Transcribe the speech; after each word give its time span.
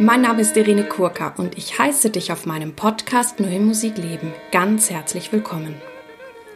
Mein 0.00 0.22
Name 0.22 0.40
ist 0.40 0.56
Irene 0.56 0.84
Kurka 0.84 1.34
und 1.36 1.58
ich 1.58 1.78
heiße 1.78 2.08
dich 2.08 2.32
auf 2.32 2.46
meinem 2.46 2.74
Podcast 2.74 3.38
Neue 3.38 3.60
Musik 3.60 3.98
leben 3.98 4.32
ganz 4.50 4.88
herzlich 4.88 5.30
willkommen. 5.30 5.74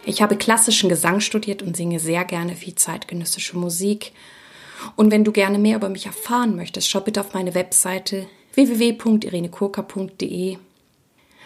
Ich 0.06 0.22
habe 0.22 0.38
klassischen 0.38 0.88
Gesang 0.88 1.20
studiert 1.20 1.62
und 1.62 1.76
singe 1.76 2.00
sehr 2.00 2.24
gerne 2.24 2.56
viel 2.56 2.74
zeitgenössische 2.74 3.58
Musik. 3.58 4.12
Und 4.96 5.12
wenn 5.12 5.24
du 5.24 5.32
gerne 5.32 5.58
mehr 5.58 5.76
über 5.76 5.90
mich 5.90 6.06
erfahren 6.06 6.56
möchtest, 6.56 6.88
schau 6.88 7.00
bitte 7.00 7.20
auf 7.20 7.34
meine 7.34 7.54
Webseite 7.54 8.26
www.irenekurka.de. 8.54 10.56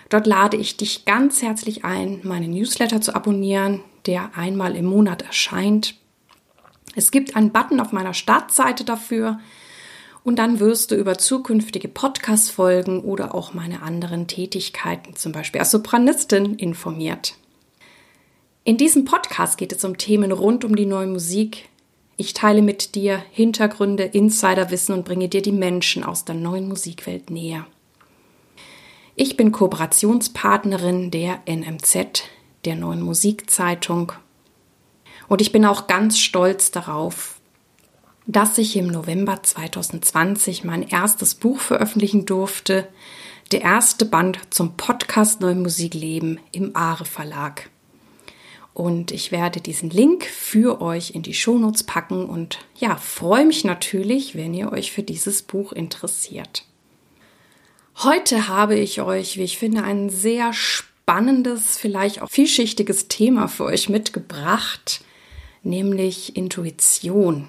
Dort 0.09 0.27
lade 0.29 0.57
ich 0.57 0.77
dich 0.77 1.05
ganz 1.05 1.43
herzlich 1.43 1.85
ein, 1.85 2.21
meinen 2.23 2.53
Newsletter 2.53 3.01
zu 3.01 3.13
abonnieren, 3.13 3.81
der 4.07 4.31
einmal 4.37 4.77
im 4.77 4.85
Monat 4.85 5.23
erscheint. 5.23 5.97
Es 6.95 7.11
gibt 7.11 7.35
einen 7.35 7.51
Button 7.51 7.81
auf 7.81 7.91
meiner 7.91 8.15
Startseite 8.15 8.85
dafür 8.85 9.41
und 10.29 10.37
dann 10.37 10.61
wirst 10.61 10.91
du 10.91 10.95
über 10.95 11.17
zukünftige 11.17 11.89
Podcast-Folgen 11.89 13.01
oder 13.01 13.35
auch 13.35 13.55
meine 13.55 13.81
anderen 13.81 14.27
Tätigkeiten, 14.27 15.17
zum 15.17 15.33
Beispiel 15.33 15.59
als 15.59 15.71
Sopranistin, 15.71 16.57
informiert. 16.57 17.35
In 18.63 18.77
diesem 18.77 19.07
Podcast 19.07 19.57
geht 19.57 19.73
es 19.73 19.83
um 19.87 19.97
Themen 19.97 20.31
rund 20.31 20.67
um 20.67 20.77
die 20.77 20.85
neue 20.85 21.07
Musik. 21.07 21.71
Ich 22.19 22.35
teile 22.35 22.61
mit 22.61 22.95
dir 22.95 23.25
Hintergründe, 23.31 24.03
Insiderwissen 24.03 24.95
und 24.95 25.07
bringe 25.07 25.31
dir 25.31 25.41
die 25.41 25.51
Menschen 25.51 26.05
aus 26.05 26.27
der 26.27 26.35
neuen 26.35 26.69
Musikwelt 26.69 27.31
näher. 27.31 27.67
Ich 29.17 29.35
bin 29.39 29.51
Kooperationspartnerin 29.51 31.11
der 31.11 31.41
NMZ, 31.49 32.25
der 32.67 32.77
neuen 32.77 33.01
Musikzeitung. 33.01 34.13
Und 35.27 35.41
ich 35.41 35.53
bin 35.53 35.65
auch 35.65 35.87
ganz 35.87 36.19
stolz 36.19 36.71
darauf, 36.71 37.38
dass 38.29 38.59
ich 38.59 38.77
im 38.77 38.89
November 38.89 39.43
2020 39.43 40.63
mein 40.63 40.87
erstes 40.87 41.35
Buch 41.35 41.61
veröffentlichen 41.61 42.27
durfte, 42.27 42.87
der 43.53 43.63
erste 43.63 44.05
Band 44.05 44.39
zum 44.51 44.77
Podcast 44.77 45.41
Neue 45.41 45.55
Musik 45.55 45.95
Leben 45.95 46.39
im 46.53 46.77
Aare 46.77 47.07
Verlag. 47.07 47.71
Und 48.75 49.13
ich 49.13 49.33
werde 49.33 49.63
diesen 49.63 49.89
Link 49.89 50.25
für 50.27 50.83
euch 50.83 51.13
in 51.13 51.23
die 51.23 51.33
Shownotes 51.33 51.85
packen 51.85 52.27
und 52.27 52.59
ja, 52.77 52.97
freue 52.97 53.47
mich 53.47 53.65
natürlich, 53.65 54.37
wenn 54.37 54.53
ihr 54.53 54.73
euch 54.73 54.93
für 54.93 55.03
dieses 55.03 55.41
Buch 55.41 55.73
interessiert. 55.73 56.67
Heute 57.97 58.47
habe 58.47 58.79
ich 58.79 59.01
euch, 59.01 59.39
wie 59.39 59.45
ich 59.45 59.57
finde, 59.57 59.85
ein 59.85 60.11
sehr 60.11 60.53
spannendes, 60.53 61.79
vielleicht 61.79 62.21
auch 62.21 62.29
vielschichtiges 62.29 63.09
Thema 63.09 63.49
für 63.49 63.65
euch 63.65 63.89
mitgebracht, 63.89 65.01
nämlich 65.63 66.37
Intuition. 66.37 67.49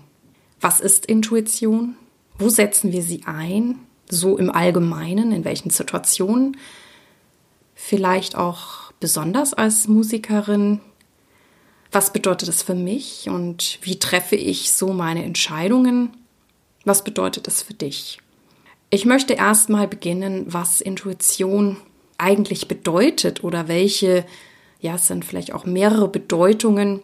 Was 0.61 0.79
ist 0.79 1.05
Intuition? 1.05 1.95
Wo 2.38 2.49
setzen 2.49 2.91
wir 2.91 3.03
sie 3.03 3.23
ein? 3.25 3.79
So 4.09 4.38
im 4.38 4.49
Allgemeinen, 4.49 5.31
in 5.31 5.45
welchen 5.45 5.69
Situationen? 5.69 6.57
Vielleicht 7.75 8.35
auch 8.35 8.91
besonders 8.99 9.53
als 9.53 9.87
Musikerin. 9.87 10.81
Was 11.91 12.11
bedeutet 12.11 12.49
das 12.49 12.61
für 12.61 12.75
mich 12.75 13.30
und 13.30 13.80
wie 13.81 13.99
treffe 13.99 14.35
ich 14.35 14.71
so 14.71 14.93
meine 14.93 15.23
Entscheidungen? 15.23 16.11
Was 16.85 17.03
bedeutet 17.03 17.47
das 17.47 17.61
für 17.61 17.73
dich? 17.73 18.19
Ich 18.89 19.05
möchte 19.05 19.33
erstmal 19.33 19.87
beginnen, 19.87 20.45
was 20.47 20.81
Intuition 20.81 21.77
eigentlich 22.17 22.67
bedeutet 22.67 23.43
oder 23.43 23.67
welche, 23.67 24.25
ja, 24.81 24.95
es 24.95 25.07
sind 25.07 25.25
vielleicht 25.25 25.53
auch 25.53 25.65
mehrere 25.65 26.09
Bedeutungen, 26.09 27.02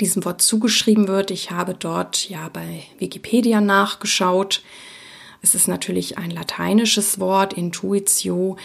diesem 0.00 0.24
Wort 0.24 0.42
zugeschrieben 0.42 1.08
wird. 1.08 1.30
Ich 1.30 1.50
habe 1.50 1.74
dort 1.74 2.28
ja 2.28 2.48
bei 2.52 2.82
Wikipedia 2.98 3.60
nachgeschaut. 3.60 4.62
Es 5.42 5.54
ist 5.54 5.68
natürlich 5.68 6.18
ein 6.18 6.30
lateinisches 6.30 7.20
Wort, 7.20 7.52
intuitio, 7.52 8.56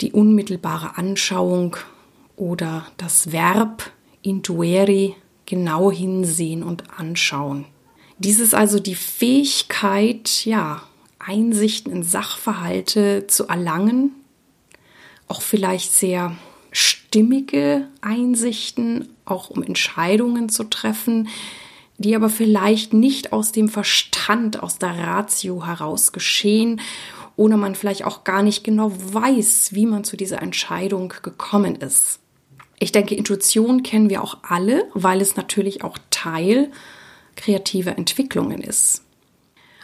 die 0.00 0.12
unmittelbare 0.12 0.96
Anschauung 0.96 1.76
oder 2.36 2.86
das 2.96 3.32
Verb 3.32 3.90
intueri, 4.22 5.16
genau 5.46 5.90
hinsehen 5.90 6.62
und 6.62 6.84
anschauen. 6.98 7.66
Dies 8.18 8.38
ist 8.38 8.54
also 8.54 8.78
die 8.78 8.94
Fähigkeit, 8.94 10.44
ja, 10.44 10.82
Einsichten 11.18 11.92
in 11.92 12.02
Sachverhalte 12.02 13.26
zu 13.26 13.46
erlangen, 13.48 14.12
auch 15.28 15.42
vielleicht 15.42 15.92
sehr 15.92 16.36
stimmige 16.72 17.88
Einsichten, 18.00 19.08
auch 19.30 19.50
um 19.50 19.62
Entscheidungen 19.62 20.48
zu 20.48 20.64
treffen, 20.64 21.28
die 21.98 22.16
aber 22.16 22.30
vielleicht 22.30 22.94
nicht 22.94 23.32
aus 23.32 23.52
dem 23.52 23.68
Verstand, 23.68 24.62
aus 24.62 24.78
der 24.78 24.96
Ratio 24.96 25.66
heraus 25.66 26.12
geschehen 26.12 26.80
oder 27.36 27.56
man 27.56 27.74
vielleicht 27.74 28.04
auch 28.04 28.24
gar 28.24 28.42
nicht 28.42 28.64
genau 28.64 28.92
weiß, 28.92 29.70
wie 29.72 29.86
man 29.86 30.04
zu 30.04 30.16
dieser 30.16 30.42
Entscheidung 30.42 31.12
gekommen 31.22 31.76
ist. 31.76 32.20
Ich 32.78 32.92
denke, 32.92 33.14
Intuition 33.14 33.82
kennen 33.82 34.08
wir 34.08 34.22
auch 34.22 34.38
alle, 34.42 34.88
weil 34.94 35.20
es 35.20 35.36
natürlich 35.36 35.84
auch 35.84 35.98
Teil 36.10 36.70
kreativer 37.36 37.98
Entwicklungen 37.98 38.62
ist. 38.62 39.02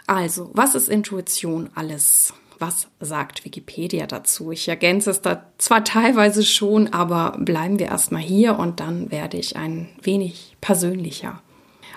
Also, 0.07 0.49
was 0.53 0.73
ist 0.73 0.89
Intuition 0.89 1.69
alles? 1.75 2.33
Was 2.59 2.87
sagt 2.99 3.45
Wikipedia 3.45 4.07
dazu? 4.07 4.51
Ich 4.51 4.67
ergänze 4.67 5.11
es 5.11 5.21
da 5.21 5.43
zwar 5.59 5.83
teilweise 5.83 6.43
schon, 6.43 6.91
aber 6.91 7.37
bleiben 7.37 7.77
wir 7.77 7.87
erstmal 7.87 8.21
hier 8.21 8.57
und 8.57 8.79
dann 8.79 9.11
werde 9.11 9.37
ich 9.37 9.55
ein 9.55 9.89
wenig 10.01 10.57
persönlicher. 10.59 11.41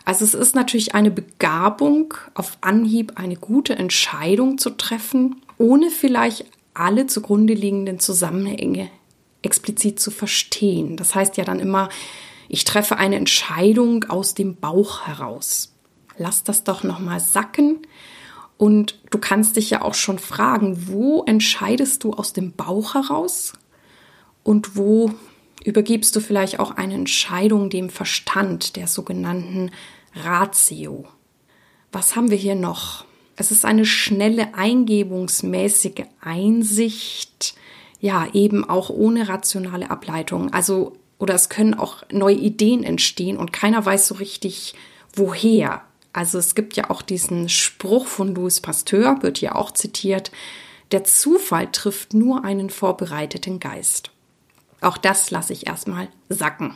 Also 0.05 0.25
es 0.25 0.35
ist 0.35 0.55
natürlich 0.55 0.95
eine 0.95 1.11
Begabung, 1.11 2.15
auf 2.35 2.59
Anhieb 2.61 3.13
eine 3.17 3.37
gute 3.37 3.77
Entscheidung 3.77 4.59
zu 4.59 4.71
treffen, 4.71 5.37
ohne 5.57 5.91
vielleicht 5.91 6.45
alle 6.75 7.07
zugrunde 7.07 7.55
liegenden 7.55 7.99
Zusammenhänge 7.99 8.91
explizit 9.43 9.99
zu 9.99 10.11
verstehen. 10.11 10.97
Das 10.97 11.15
heißt 11.15 11.37
ja 11.39 11.45
dann 11.45 11.61
immer, 11.61 11.89
ich 12.49 12.65
treffe 12.65 12.97
eine 12.97 13.17
Entscheidung 13.17 14.05
aus 14.05 14.35
dem 14.35 14.57
Bauch 14.57 15.07
heraus. 15.07 15.75
Lass 16.19 16.45
das 16.45 16.65
doch 16.65 16.83
noch 16.83 16.99
mal 16.99 17.21
sacken 17.21 17.79
und 18.61 18.99
du 19.09 19.17
kannst 19.17 19.57
dich 19.57 19.71
ja 19.71 19.81
auch 19.81 19.95
schon 19.95 20.19
fragen, 20.19 20.87
wo 20.87 21.25
entscheidest 21.25 22.05
du 22.05 22.13
aus 22.13 22.35
dem 22.35 22.53
Bauch 22.53 22.93
heraus 22.93 23.55
und 24.43 24.77
wo 24.77 25.13
übergibst 25.65 26.15
du 26.15 26.21
vielleicht 26.21 26.61
auch 26.61 26.73
eine 26.73 26.93
Entscheidung 26.93 27.71
dem 27.71 27.89
Verstand, 27.89 28.77
der 28.77 28.87
sogenannten 28.87 29.71
Ratio. 30.15 31.07
Was 31.91 32.17
haben 32.17 32.31
wir 32.31 32.37
hier 32.37 32.55
noch? 32.55 33.07
Es 33.35 33.51
ist 33.51 33.65
eine 33.65 33.87
schnelle 33.87 34.53
eingebungsmäßige 34.55 36.05
Einsicht, 36.21 37.55
ja, 37.99 38.29
eben 38.35 38.69
auch 38.69 38.91
ohne 38.91 39.31
rationale 39.31 39.91
Ableitung. 39.91 40.53
Also, 40.53 40.99
oder 41.19 41.33
es 41.33 41.49
können 41.49 41.73
auch 41.73 42.03
neue 42.13 42.37
Ideen 42.37 42.85
entstehen 42.85 43.39
und 43.39 43.55
keiner 43.55 43.83
weiß 43.87 44.07
so 44.07 44.17
richtig, 44.17 44.75
woher. 45.15 45.81
Also 46.13 46.39
es 46.39 46.55
gibt 46.55 46.77
ja 46.77 46.91
auch 46.91 47.03
diesen 47.03 47.49
Spruch 47.49 48.07
von 48.07 48.35
Louis 48.35 48.61
Pasteur, 48.61 49.23
wird 49.23 49.39
hier 49.39 49.57
auch 49.57 49.71
zitiert, 49.71 50.33
der 50.91 51.05
Zufall 51.05 51.71
trifft 51.71 52.15
nur 52.15 52.45
einen 52.45 52.69
vorbereiteten 52.69 53.61
Geist. 53.61 54.11
Auch 54.81 54.99
das 54.99 55.31
lasse 55.31 55.53
ich 55.53 55.67
erstmal 55.67 56.09
sacken. 56.29 56.75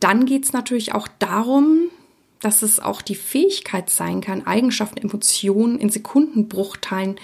Dann 0.00 0.26
geht 0.26 0.44
es 0.44 0.52
natürlich 0.52 0.94
auch 0.94 1.08
darum, 1.18 1.88
dass 2.40 2.62
es 2.62 2.80
auch 2.80 3.00
die 3.02 3.14
Fähigkeit 3.14 3.88
sein 3.88 4.20
kann, 4.20 4.46
Eigenschaften, 4.46 4.98
Emotionen 4.98 5.78
in 5.78 5.88
Sekundenbruchteilen 5.88 7.18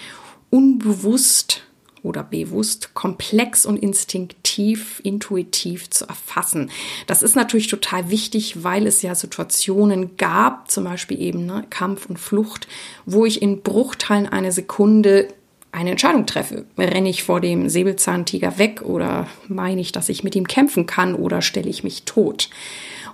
unbewusst 0.50 1.64
oder 2.02 2.22
bewusst 2.22 2.94
komplex 2.94 3.66
und 3.66 3.76
instinktiv, 3.76 5.00
intuitiv 5.02 5.90
zu 5.90 6.06
erfassen. 6.06 6.70
Das 7.06 7.22
ist 7.22 7.36
natürlich 7.36 7.68
total 7.68 8.10
wichtig, 8.10 8.62
weil 8.62 8.86
es 8.86 9.02
ja 9.02 9.14
Situationen 9.14 10.16
gab, 10.16 10.70
zum 10.70 10.84
Beispiel 10.84 11.20
eben 11.20 11.46
ne, 11.46 11.64
Kampf 11.70 12.06
und 12.06 12.18
Flucht, 12.18 12.68
wo 13.06 13.26
ich 13.26 13.42
in 13.42 13.62
Bruchteilen 13.62 14.26
einer 14.26 14.52
Sekunde 14.52 15.28
eine 15.70 15.90
Entscheidung 15.90 16.26
treffe. 16.26 16.64
Renne 16.78 17.10
ich 17.10 17.22
vor 17.22 17.40
dem 17.40 17.68
Säbelzahntiger 17.68 18.58
weg 18.58 18.82
oder 18.82 19.26
meine 19.48 19.80
ich, 19.80 19.92
dass 19.92 20.08
ich 20.08 20.24
mit 20.24 20.34
ihm 20.34 20.48
kämpfen 20.48 20.86
kann 20.86 21.14
oder 21.14 21.42
stelle 21.42 21.68
ich 21.68 21.84
mich 21.84 22.04
tot? 22.04 22.48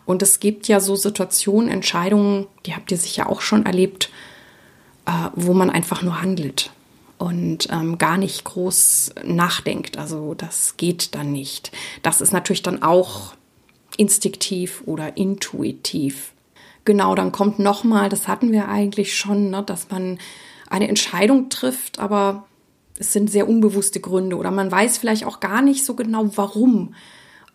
Und 0.07 0.23
es 0.23 0.39
gibt 0.39 0.69
ja 0.69 0.81
so 0.81 0.97
Situationen, 0.97 1.71
Entscheidungen, 1.71 2.47
die 2.67 2.75
habt 2.75 2.91
ihr 2.93 2.99
sicher 2.99 3.29
auch 3.29 3.41
schon 3.41 3.67
erlebt, 3.67 4.11
äh, 5.07 5.11
wo 5.35 5.55
man 5.55 5.71
einfach 5.71 6.03
nur 6.03 6.21
handelt 6.21 6.71
und 7.19 7.69
ähm, 7.71 7.99
gar 7.99 8.17
nicht 8.17 8.45
groß 8.45 9.15
nachdenkt. 9.25 9.97
Also 9.97 10.35
das 10.35 10.77
geht 10.77 11.15
dann 11.15 11.33
nicht. 11.33 11.73
Das 12.03 12.21
ist 12.21 12.33
natürlich 12.33 12.63
dann 12.63 12.83
auch 12.83 13.35
instinktiv 13.97 14.83
oder 14.87 15.17
intuitiv. 15.17 16.33
Genau, 16.85 17.15
dann 17.15 17.33
kommt 17.33 17.59
nochmal, 17.59 18.09
das 18.09 18.29
hatten 18.29 18.53
wir 18.53 18.69
eigentlich 18.69 19.17
schon, 19.17 19.51
ne, 19.51 19.63
dass 19.63 19.91
man 19.91 20.19
eine 20.69 20.89
Entscheidung 20.89 21.49
trifft, 21.49 21.99
aber 21.99 22.47
es 22.99 23.13
sind 23.13 23.31
sehr 23.31 23.49
unbewusste 23.49 24.01
Gründe 24.01 24.37
oder 24.37 24.51
man 24.51 24.71
weiß 24.71 24.99
vielleicht 24.99 25.25
auch 25.25 25.41
gar 25.41 25.63
nicht 25.63 25.85
so 25.85 25.95
genau, 25.95 26.37
warum. 26.37 26.95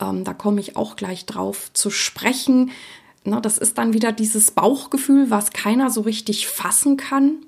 Ähm, 0.02 0.24
da 0.24 0.34
komme 0.34 0.62
ich 0.62 0.78
auch 0.78 0.96
gleich 0.96 1.26
drauf 1.26 1.72
zu 1.74 1.90
sprechen. 1.90 2.72
Ne, 3.26 3.40
das 3.42 3.58
ist 3.58 3.78
dann 3.78 3.94
wieder 3.94 4.12
dieses 4.14 4.52
Bauchgefühl, 4.52 5.30
was 5.30 5.52
keiner 5.52 5.90
so 5.90 6.02
richtig 6.02 6.48
fassen 6.48 6.98
kann 6.98 7.40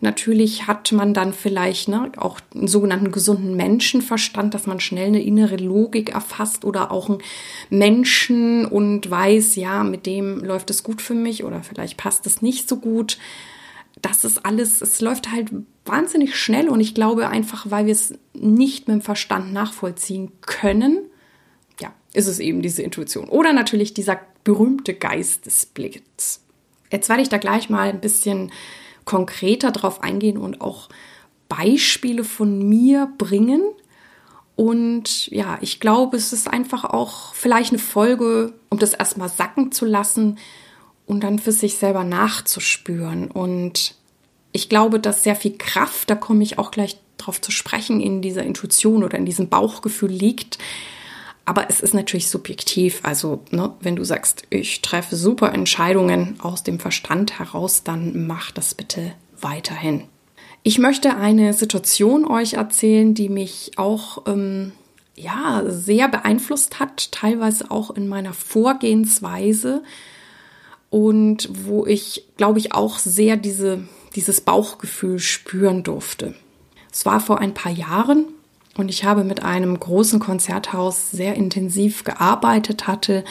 Natürlich 0.00 0.66
hat 0.66 0.92
man 0.92 1.14
dann 1.14 1.32
vielleicht 1.32 1.88
ne, 1.88 2.12
auch 2.16 2.40
einen 2.54 2.68
sogenannten 2.68 3.12
gesunden 3.12 3.56
Menschenverstand, 3.56 4.52
dass 4.54 4.66
man 4.66 4.80
schnell 4.80 5.08
eine 5.08 5.22
innere 5.22 5.56
Logik 5.56 6.10
erfasst 6.10 6.64
oder 6.64 6.90
auch 6.90 7.08
einen 7.08 7.22
Menschen 7.70 8.66
und 8.66 9.10
weiß, 9.10 9.56
ja, 9.56 9.84
mit 9.84 10.06
dem 10.06 10.44
läuft 10.44 10.70
es 10.70 10.82
gut 10.82 11.00
für 11.00 11.14
mich 11.14 11.44
oder 11.44 11.62
vielleicht 11.62 11.96
passt 11.96 12.26
es 12.26 12.42
nicht 12.42 12.68
so 12.68 12.76
gut. 12.76 13.18
Das 14.02 14.24
ist 14.24 14.44
alles, 14.44 14.82
es 14.82 15.00
läuft 15.00 15.32
halt 15.32 15.48
wahnsinnig 15.86 16.36
schnell 16.36 16.68
und 16.68 16.80
ich 16.80 16.94
glaube 16.94 17.28
einfach, 17.28 17.70
weil 17.70 17.86
wir 17.86 17.92
es 17.92 18.14
nicht 18.34 18.88
mit 18.88 18.96
dem 18.96 19.02
Verstand 19.02 19.52
nachvollziehen 19.54 20.32
können, 20.42 20.98
ja, 21.80 21.94
ist 22.12 22.26
es 22.26 22.38
eben 22.38 22.60
diese 22.60 22.82
Intuition. 22.82 23.30
Oder 23.30 23.54
natürlich 23.54 23.94
dieser 23.94 24.20
berühmte 24.44 24.92
Geistesblitz. 24.92 26.42
Jetzt 26.92 27.08
werde 27.08 27.22
ich 27.22 27.28
da 27.28 27.38
gleich 27.38 27.70
mal 27.70 27.88
ein 27.88 28.00
bisschen 28.00 28.52
konkreter 29.06 29.72
drauf 29.72 30.02
eingehen 30.02 30.36
und 30.36 30.60
auch 30.60 30.90
Beispiele 31.48 32.24
von 32.24 32.68
mir 32.68 33.10
bringen. 33.16 33.62
Und 34.54 35.28
ja, 35.28 35.58
ich 35.62 35.80
glaube, 35.80 36.18
es 36.18 36.34
ist 36.34 36.48
einfach 36.48 36.84
auch 36.84 37.34
vielleicht 37.34 37.70
eine 37.70 37.78
Folge, 37.78 38.52
um 38.68 38.78
das 38.78 38.92
erstmal 38.92 39.30
sacken 39.30 39.72
zu 39.72 39.86
lassen 39.86 40.38
und 41.06 41.22
dann 41.22 41.38
für 41.38 41.52
sich 41.52 41.76
selber 41.76 42.04
nachzuspüren. 42.04 43.30
Und 43.30 43.94
ich 44.52 44.68
glaube, 44.68 44.98
dass 44.98 45.22
sehr 45.22 45.36
viel 45.36 45.56
Kraft, 45.56 46.10
da 46.10 46.14
komme 46.14 46.42
ich 46.42 46.58
auch 46.58 46.70
gleich 46.70 46.98
drauf 47.16 47.40
zu 47.40 47.50
sprechen, 47.50 48.00
in 48.00 48.22
dieser 48.22 48.42
Intuition 48.42 49.04
oder 49.04 49.16
in 49.16 49.26
diesem 49.26 49.48
Bauchgefühl 49.48 50.10
liegt. 50.10 50.58
Aber 51.46 51.70
es 51.70 51.80
ist 51.80 51.94
natürlich 51.94 52.28
subjektiv. 52.28 53.00
Also, 53.04 53.40
ne, 53.52 53.72
wenn 53.80 53.96
du 53.96 54.04
sagst, 54.04 54.42
ich 54.50 54.82
treffe 54.82 55.14
super 55.14 55.54
Entscheidungen 55.54 56.38
aus 56.40 56.64
dem 56.64 56.80
Verstand 56.80 57.38
heraus, 57.38 57.84
dann 57.84 58.26
mach 58.26 58.50
das 58.50 58.74
bitte 58.74 59.12
weiterhin. 59.40 60.02
Ich 60.64 60.80
möchte 60.80 61.16
eine 61.16 61.54
Situation 61.54 62.26
euch 62.26 62.54
erzählen, 62.54 63.14
die 63.14 63.28
mich 63.28 63.70
auch 63.76 64.26
ähm, 64.26 64.72
ja 65.14 65.62
sehr 65.66 66.08
beeinflusst 66.08 66.80
hat, 66.80 67.12
teilweise 67.12 67.70
auch 67.70 67.90
in 67.90 68.08
meiner 68.08 68.32
Vorgehensweise 68.32 69.84
und 70.90 71.48
wo 71.52 71.86
ich, 71.86 72.24
glaube 72.36 72.58
ich, 72.58 72.74
auch 72.74 72.98
sehr 72.98 73.36
diese, 73.36 73.86
dieses 74.16 74.40
Bauchgefühl 74.40 75.20
spüren 75.20 75.84
durfte. 75.84 76.34
Es 76.92 77.06
war 77.06 77.20
vor 77.20 77.38
ein 77.38 77.54
paar 77.54 77.72
Jahren 77.72 78.24
und 78.76 78.90
ich 78.90 79.04
habe 79.04 79.24
mit 79.24 79.42
einem 79.42 79.80
großen 79.80 80.20
Konzerthaus 80.20 81.10
sehr 81.10 81.34
intensiv 81.34 82.04
gearbeitet, 82.04 82.86
hatte 82.86 83.24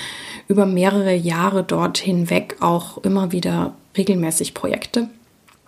über 0.48 0.66
mehrere 0.66 1.14
Jahre 1.14 1.64
dort 1.64 2.00
hinweg 2.00 2.58
auch 2.62 2.98
immer 3.00 3.32
wieder 3.32 3.76
regelmäßig 3.96 4.54
Projekte. 4.54 5.10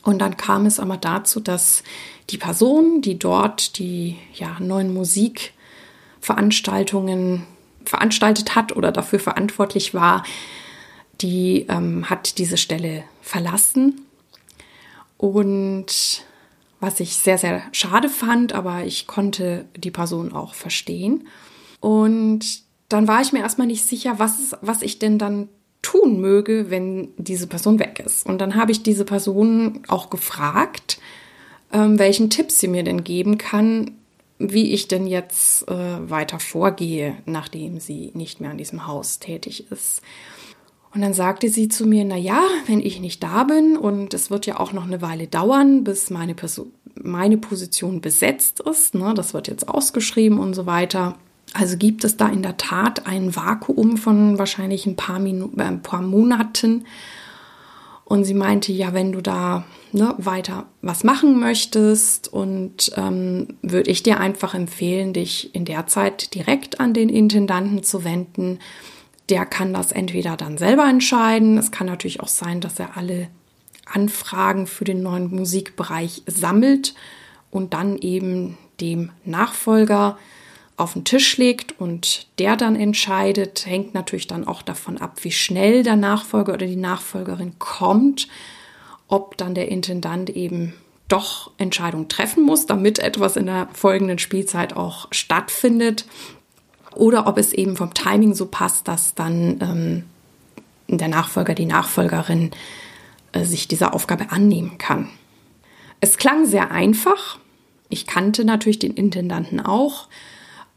Und 0.04 0.20
dann 0.20 0.36
kam 0.38 0.66
es 0.66 0.80
aber 0.80 0.98
dazu, 0.98 1.40
dass 1.40 1.84
die 2.30 2.38
Person, 2.38 3.02
die 3.02 3.18
dort 3.20 3.78
die 3.78 4.18
ja, 4.34 4.58
neuen 4.60 4.94
Musikveranstaltungen 4.94 7.44
veranstaltet 7.86 8.56
hat 8.56 8.76
oder 8.76 8.92
dafür 8.92 9.20
verantwortlich 9.20 9.94
war, 9.94 10.24
die 11.22 11.68
ähm, 11.70 12.10
hat 12.10 12.38
diese 12.38 12.58
Stelle 12.58 13.06
verlassen. 13.22 14.02
Und 15.18 16.26
was 16.80 17.00
ich 17.00 17.16
sehr, 17.16 17.38
sehr 17.38 17.64
schade 17.72 18.10
fand, 18.10 18.54
aber 18.54 18.84
ich 18.86 19.08
konnte 19.08 19.66
die 19.76 19.92
Person 19.92 20.34
auch 20.34 20.54
verstehen. 20.54 21.28
Und 21.80 22.62
dann 22.90 23.08
war 23.08 23.22
ich 23.22 23.34
mir 23.34 23.40
erstmal 23.40 23.68
nicht 23.68 23.86
sicher, 23.86 24.20
was, 24.20 24.56
was 24.62 24.82
ich 24.82 25.00
denn 25.00 25.18
dann 25.18 25.50
tun 25.82 26.20
möge, 26.20 26.70
wenn 26.70 27.10
diese 27.18 27.48
Person 27.48 27.80
weg 27.80 28.02
ist. 28.06 28.26
Und 28.26 28.40
dann 28.40 28.56
habe 28.56 28.72
ich 28.72 28.84
diese 28.84 29.06
Person 29.06 29.84
auch 29.88 30.10
gefragt, 30.10 31.00
ähm, 31.72 32.00
welchen 32.00 32.30
Tipps 32.30 32.60
sie 32.60 32.68
mir 32.68 32.84
denn 32.84 33.04
geben 33.04 33.38
kann, 33.38 33.92
wie 34.40 34.74
ich 34.74 34.88
denn 34.88 35.08
jetzt 35.08 35.68
äh, 35.68 36.10
weiter 36.10 36.40
vorgehe, 36.40 37.18
nachdem 37.26 37.80
sie 37.80 38.12
nicht 38.14 38.40
mehr 38.40 38.52
an 38.52 38.58
diesem 38.58 38.86
Haus 38.86 39.20
tätig 39.20 39.72
ist. 39.72 40.02
Und 40.98 41.04
dann 41.04 41.14
sagte 41.14 41.48
sie 41.50 41.68
zu 41.70 41.86
mir, 41.86 42.04
na 42.06 42.18
ja, 42.18 42.42
wenn 42.66 42.80
ich 42.80 43.00
nicht 43.00 43.22
da 43.22 43.44
bin 43.44 43.78
und 43.78 44.16
es 44.16 44.32
wird 44.32 44.48
ja 44.48 44.60
auch 44.60 44.74
noch 44.74 44.86
eine 44.86 45.00
Weile 45.00 45.28
dauern, 45.28 45.84
bis 45.84 46.10
meine, 46.10 46.34
Person, 46.34 46.72
meine 46.96 47.38
Position 47.38 48.02
besetzt 48.02 48.62
ist, 48.62 48.96
ne, 48.96 49.14
das 49.14 49.36
wird 49.36 49.48
jetzt 49.48 49.70
ausgeschrieben 49.70 50.40
und 50.40 50.56
so 50.56 50.66
weiter. 50.66 51.14
Also 51.54 51.78
gibt 51.78 52.04
es 52.04 52.18
da 52.18 52.28
in 52.30 52.42
der 52.42 52.58
Tat 52.58 53.06
ein 53.06 53.36
Vakuum 53.36 53.98
von 53.98 54.40
wahrscheinlich 54.40 54.88
ein 54.88 54.96
paar, 54.96 55.20
Minu 55.20 55.52
äh, 55.56 55.66
ein 55.66 55.84
paar 55.84 56.02
Monaten. 56.02 56.86
Und 58.04 58.24
sie 58.24 58.34
meinte, 58.34 58.72
ja, 58.72 58.96
wenn 58.96 59.12
du 59.12 59.22
da 59.22 59.66
ne, 59.92 60.16
weiter 60.18 60.66
was 60.82 61.04
machen 61.04 61.40
möchtest 61.40 62.34
und 62.34 62.92
ähm, 62.96 63.50
würde 63.62 63.92
ich 63.92 64.02
dir 64.02 64.20
einfach 64.20 64.56
empfehlen, 64.56 65.14
dich 65.14 65.54
in 65.54 65.64
der 65.64 65.86
Zeit 65.86 66.34
direkt 66.34 66.80
an 66.80 66.96
den 66.96 67.10
Intendanten 67.10 67.84
zu 67.84 68.04
wenden 68.04 68.58
der 69.30 69.46
kann 69.46 69.74
das 69.74 69.92
entweder 69.92 70.38
dann 70.38 70.58
selber 70.58 70.88
entscheiden. 70.88 71.58
Es 71.58 71.72
kann 71.72 71.88
natürlich 71.88 72.22
auch 72.22 72.28
sein, 72.28 72.62
dass 72.62 72.80
er 72.80 72.98
alle 72.98 73.28
Anfragen 73.86 74.68
für 74.68 74.86
den 74.86 75.02
neuen 75.04 75.34
Musikbereich 75.34 76.24
sammelt 76.28 76.94
und 77.52 77.74
dann 77.74 77.98
eben 77.98 78.58
dem 78.80 79.12
Nachfolger 79.26 80.18
auf 80.78 80.94
den 80.94 81.04
Tisch 81.04 81.38
legt 81.38 81.80
und 81.80 82.28
der 82.38 82.56
dann 82.56 82.76
entscheidet, 82.76 83.66
hängt 83.66 83.94
natürlich 83.94 84.28
dann 84.28 84.48
auch 84.48 84.62
davon 84.62 85.00
ab, 85.00 85.18
wie 85.24 85.32
schnell 85.32 85.84
der 85.84 85.96
Nachfolger 85.96 86.54
oder 86.54 86.68
die 86.68 86.76
Nachfolgerin 86.76 87.58
kommt, 87.58 88.28
ob 89.08 89.38
dann 89.38 89.56
der 89.56 89.70
Intendant 89.70 90.30
eben 90.30 90.74
doch 91.08 91.52
Entscheidungen 91.58 92.10
treffen 92.10 92.44
muss, 92.44 92.66
damit 92.66 93.00
etwas 93.00 93.38
in 93.38 93.48
der 93.48 93.70
folgenden 93.74 94.20
Spielzeit 94.20 94.76
auch 94.76 95.08
stattfindet 95.12 96.06
oder 96.98 97.28
ob 97.28 97.38
es 97.38 97.54
eben 97.54 97.76
vom 97.78 97.94
Timing 97.94 98.34
so 98.34 98.48
passt, 98.48 98.88
dass 98.88 99.16
dann 99.16 99.60
ähm, 99.62 100.04
der 100.88 101.08
Nachfolger, 101.08 101.54
die 101.54 101.66
Nachfolgerin 101.66 102.52
äh, 103.32 103.44
sich 103.44 103.68
dieser 103.68 103.94
Aufgabe 103.94 104.32
annehmen 104.32 104.78
kann. 104.78 105.10
Es 106.00 106.18
klang 106.18 106.46
sehr 106.46 106.72
einfach. 106.72 107.40
Ich 107.90 108.06
kannte 108.06 108.46
natürlich 108.46 108.80
den 108.80 108.94
Intendanten 108.94 109.60
auch, 109.60 110.08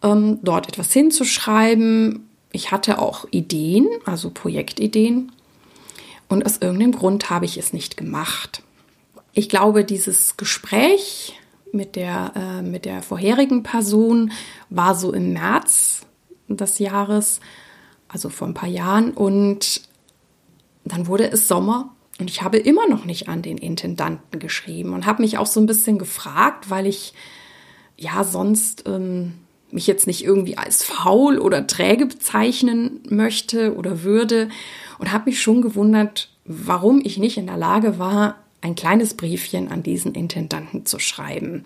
ähm, 0.03 0.39
dort 0.43 0.69
etwas 0.69 0.93
hinzuschreiben. 0.93 2.29
Ich 2.53 2.73
hatte 2.73 2.99
auch 2.99 3.27
Ideen, 3.31 3.87
also 4.05 4.31
Projektideen. 4.31 5.33
Und 6.29 6.47
aus 6.47 6.59
irgendeinem 6.59 6.93
Grund 6.93 7.31
habe 7.31 7.45
ich 7.45 7.59
es 7.59 7.73
nicht 7.73 7.97
gemacht. 7.97 8.63
Ich 9.33 9.49
glaube, 9.49 9.85
dieses 9.85 10.37
Gespräch 10.37 11.35
mit 11.73 11.97
der, 11.97 12.33
äh, 12.35 12.63
mit 12.63 12.85
der 12.85 13.03
vorherigen 13.03 13.63
Person 13.63 14.33
war 14.71 14.95
so 14.95 15.13
im 15.13 15.33
März 15.33 16.03
des 16.57 16.79
Jahres, 16.79 17.41
also 18.09 18.29
vor 18.29 18.49
ein 18.49 18.55
paar 18.55 18.69
Jahren. 18.69 19.13
Und 19.13 19.83
dann 20.85 21.07
wurde 21.07 21.31
es 21.31 21.49
Sommer 21.49 21.95
und 22.19 22.29
ich 22.31 22.43
habe 22.43 22.59
immer 22.59 22.87
noch 22.87 23.05
nicht 23.05 23.29
an 23.29 23.43
den 23.43 23.59
Intendanten 23.59 24.39
geschrieben 24.39 24.93
und 24.93 25.07
habe 25.07 25.23
mich 25.23 25.39
auch 25.39 25.47
so 25.47 25.59
ein 25.59 25.67
bisschen 25.67 25.99
gefragt, 25.99 26.69
weil 26.69 26.87
ich 26.87 27.15
ja 27.97 28.25
sonst 28.25 28.85
ähm, 28.87 29.33
mich 29.71 29.87
jetzt 29.87 30.07
nicht 30.07 30.25
irgendwie 30.25 30.59
als 30.59 30.83
faul 30.83 31.39
oder 31.39 31.67
träge 31.67 32.07
bezeichnen 32.07 33.01
möchte 33.09 33.75
oder 33.75 34.03
würde 34.03 34.49
und 34.99 35.13
habe 35.13 35.31
mich 35.31 35.41
schon 35.41 35.63
gewundert, 35.63 36.31
warum 36.45 37.01
ich 37.05 37.19
nicht 37.19 37.39
in 37.39 37.47
der 37.47 37.57
Lage 37.57 37.99
war, 37.99 38.37
ein 38.61 38.75
kleines 38.75 39.15
Briefchen 39.15 39.71
an 39.71 39.83
diesen 39.83 40.15
Intendanten 40.15 40.85
zu 40.85 40.99
schreiben. 40.99 41.65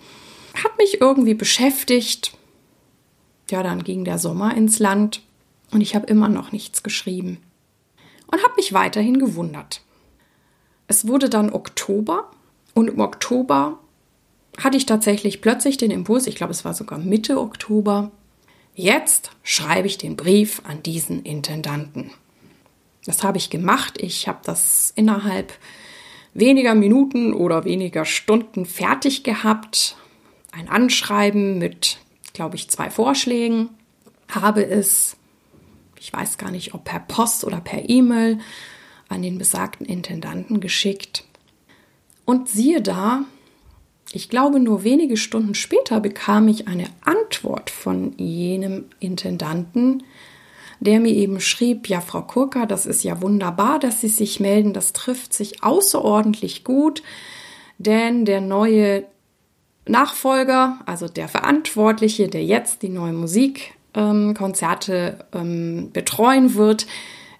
Hat 0.62 0.78
mich 0.78 1.00
irgendwie 1.00 1.34
beschäftigt, 1.34 2.32
ja, 3.50 3.62
dann 3.62 3.84
ging 3.84 4.04
der 4.04 4.18
Sommer 4.18 4.56
ins 4.56 4.78
Land 4.78 5.22
und 5.70 5.80
ich 5.80 5.94
habe 5.94 6.06
immer 6.06 6.28
noch 6.28 6.52
nichts 6.52 6.82
geschrieben 6.82 7.38
und 8.26 8.42
habe 8.42 8.54
mich 8.56 8.72
weiterhin 8.72 9.18
gewundert. 9.18 9.82
Es 10.86 11.06
wurde 11.06 11.28
dann 11.28 11.52
Oktober 11.52 12.30
und 12.74 12.88
im 12.88 13.00
Oktober 13.00 13.78
hatte 14.58 14.76
ich 14.76 14.86
tatsächlich 14.86 15.40
plötzlich 15.40 15.76
den 15.76 15.90
Impuls, 15.90 16.26
ich 16.26 16.36
glaube 16.36 16.52
es 16.52 16.64
war 16.64 16.74
sogar 16.74 16.98
Mitte 16.98 17.40
Oktober, 17.40 18.10
jetzt 18.74 19.30
schreibe 19.42 19.86
ich 19.86 19.98
den 19.98 20.16
Brief 20.16 20.62
an 20.64 20.82
diesen 20.82 21.22
Intendanten. 21.22 22.10
Das 23.04 23.22
habe 23.22 23.38
ich 23.38 23.50
gemacht. 23.50 24.00
Ich 24.00 24.28
habe 24.28 24.40
das 24.44 24.92
innerhalb 24.96 25.52
weniger 26.32 26.74
Minuten 26.74 27.32
oder 27.32 27.64
weniger 27.64 28.04
Stunden 28.04 28.66
fertig 28.66 29.24
gehabt. 29.24 29.96
Ein 30.52 30.68
Anschreiben 30.68 31.58
mit 31.58 31.98
glaube 32.34 32.56
ich, 32.56 32.68
zwei 32.68 32.90
Vorschlägen, 32.90 33.70
habe 34.28 34.66
es, 34.66 35.16
ich 35.98 36.12
weiß 36.12 36.36
gar 36.36 36.50
nicht, 36.50 36.74
ob 36.74 36.84
per 36.84 37.00
Post 37.00 37.44
oder 37.44 37.60
per 37.60 37.88
E-Mail, 37.88 38.38
an 39.08 39.22
den 39.22 39.38
besagten 39.38 39.86
Intendanten 39.86 40.60
geschickt. 40.60 41.24
Und 42.26 42.48
siehe 42.48 42.82
da, 42.82 43.24
ich 44.12 44.28
glaube, 44.28 44.60
nur 44.60 44.84
wenige 44.84 45.16
Stunden 45.16 45.54
später 45.54 46.00
bekam 46.00 46.48
ich 46.48 46.68
eine 46.68 46.86
Antwort 47.02 47.70
von 47.70 48.16
jenem 48.18 48.86
Intendanten, 49.00 50.02
der 50.80 51.00
mir 51.00 51.12
eben 51.12 51.40
schrieb, 51.40 51.88
ja, 51.88 52.00
Frau 52.00 52.22
Kurka, 52.22 52.66
das 52.66 52.84
ist 52.84 53.04
ja 53.04 53.22
wunderbar, 53.22 53.78
dass 53.78 54.00
Sie 54.00 54.08
sich 54.08 54.40
melden, 54.40 54.72
das 54.72 54.92
trifft 54.92 55.32
sich 55.32 55.62
außerordentlich 55.62 56.64
gut. 56.64 57.02
denn 57.78 58.24
der 58.24 58.40
neue 58.40 59.04
Nachfolger, 59.86 60.78
also 60.86 61.08
der 61.08 61.28
Verantwortliche, 61.28 62.28
der 62.28 62.44
jetzt 62.44 62.82
die 62.82 62.88
neue 62.88 63.12
Musikkonzerte 63.12 65.26
ähm, 65.32 65.90
betreuen 65.92 66.54
wird, 66.54 66.86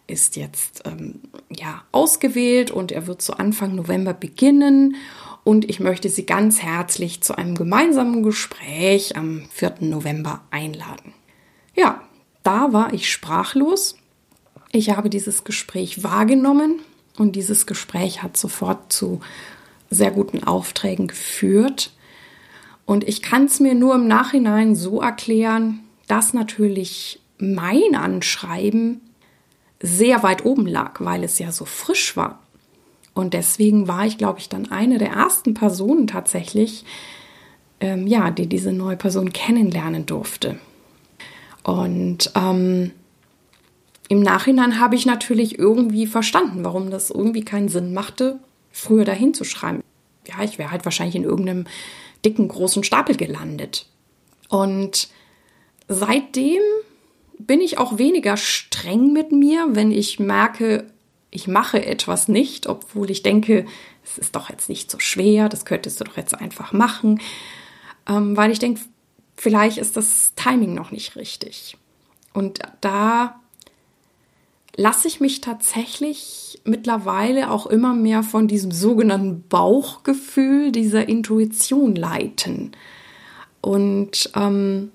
ist 0.07 0.37
jetzt 0.37 0.83
ähm, 0.85 1.21
ja 1.51 1.83
ausgewählt 1.91 2.71
und 2.71 2.93
er 2.93 3.07
wird 3.07 3.23
zu 3.23 3.39
Anfang 3.39 3.75
November 3.75 4.13
beginnen. 4.13 4.97
Und 5.45 5.69
ich 5.69 5.81
möchte 5.81 6.09
Sie 6.09 6.27
ganz 6.27 6.63
herzlich 6.63 7.23
zu 7.23 7.37
einem 7.37 7.55
gemeinsamen 7.55 8.23
Gespräch 8.23 9.17
am 9.17 9.47
4. 9.53 9.77
November 9.81 10.43
einladen. 10.51 11.13
Ja, 11.75 12.03
da 12.43 12.73
war 12.73 12.93
ich 12.93 13.11
sprachlos. 13.11 13.97
Ich 14.73 14.91
habe 14.91 15.11
dieses 15.11 15.45
Gespräch 15.45 16.03
wahrgenommen 16.03 16.81
und 17.17 17.37
dieses 17.37 17.67
Gespräch 17.67 18.23
hat 18.23 18.37
sofort 18.37 18.93
zu 18.93 19.21
sehr 19.91 20.11
guten 20.11 20.45
Aufträgen 20.45 21.09
geführt. 21.09 21.93
Und 22.87 23.05
ich 23.05 23.23
kann 23.23 23.47
es 23.47 23.61
mir 23.61 23.75
nur 23.75 23.95
im 23.95 24.07
Nachhinein 24.07 24.75
so 24.75 25.01
erklären, 25.01 25.81
dass 26.07 26.35
natürlich 26.35 27.21
mein 27.39 27.95
Anschreiben 27.95 29.01
sehr 29.81 30.23
weit 30.23 30.45
oben 30.45 30.67
lag, 30.67 31.01
weil 31.01 31.25
es 31.25 31.39
ja 31.39 31.53
so 31.53 31.65
frisch 31.65 32.17
war. 32.17 32.41
Und 33.15 33.33
deswegen 33.33 33.87
war 33.87 34.07
ich, 34.07 34.19
glaube 34.19 34.41
ich, 34.41 34.49
dann 34.49 34.71
eine 34.71 34.99
der 34.99 35.11
ersten 35.11 35.55
Personen 35.55 36.07
tatsächlich, 36.07 36.85
ähm, 37.81 38.07
ja, 38.07 38.31
die 38.31 38.49
diese 38.49 38.73
neue 38.73 38.97
Person 38.97 39.33
kennenlernen 39.33 40.07
durfte. 40.07 40.59
Und 41.63 42.33
ähm, 42.35 42.91
im 44.09 44.21
Nachhinein 44.21 44.81
habe 44.81 44.97
ich 44.97 45.07
natürlich 45.07 45.59
irgendwie 45.59 46.07
verstanden, 46.07 46.65
warum 46.65 46.91
das 46.91 47.11
irgendwie 47.11 47.45
keinen 47.45 47.69
Sinn 47.69 47.95
machte, 47.95 48.39
früher 48.71 49.05
dahin 49.05 49.33
zu 49.33 49.45
schreiben. 49.45 49.83
Ja, 50.27 50.43
ich 50.43 50.59
wäre 50.59 50.71
halt 50.71 50.85
wahrscheinlich 50.85 51.17
in 51.17 51.25
irgendeinem 51.25 51.67
dicken, 52.25 52.49
großen 52.49 52.85
Stapel 52.85 53.17
gelandet. 53.17 53.87
Und 54.49 55.09
seitdem 55.89 56.63
bin 57.39 57.61
ich 57.61 57.79
auch 57.79 57.99
weniger 57.99 58.37
streng 58.37 59.13
mit 59.13 59.33
mir, 59.33 59.69
wenn 59.71 59.91
ich 59.91 60.19
merke, 60.19 60.87
ich 61.31 61.49
mache 61.49 61.85
etwas 61.85 62.29
nicht, 62.29 62.69
obwohl 62.69 63.11
ich 63.11 63.23
denke, 63.23 63.67
es 64.05 64.19
ist 64.19 64.37
doch 64.37 64.51
jetzt 64.51 64.69
nicht 64.69 64.91
so 64.91 65.01
schwer, 65.01 65.49
das 65.49 65.65
könntest 65.65 66.01
du 66.01 66.05
doch 66.05 66.17
jetzt 66.17 66.35
einfach 66.35 66.73
machen, 66.73 67.21
ähm, 68.09 68.37
weil 68.37 68.53
ich 68.53 68.61
denke, 68.61 68.81
vielleicht 69.37 69.79
ist 69.79 69.97
das 69.97 70.35
Timing 70.37 70.75
noch 70.75 70.93
nicht 70.93 71.17
richtig. 71.17 71.77
Und 72.33 72.61
da 72.81 73.41
lasse 74.77 75.09
ich 75.09 75.21
mich 75.21 75.41
tatsächlich 75.41 76.61
mittlerweile 76.65 77.51
auch 77.51 77.67
immer 77.67 77.95
mehr 77.95 78.23
von 78.23 78.49
diesem 78.49 78.71
sogenannten 78.71 79.45
Bauchgefühl, 79.49 80.73
dieser 80.73 81.09
Intuition 81.09 81.95
leiten. 81.95 82.73
Und 83.61 84.31
ähm, 84.35 84.91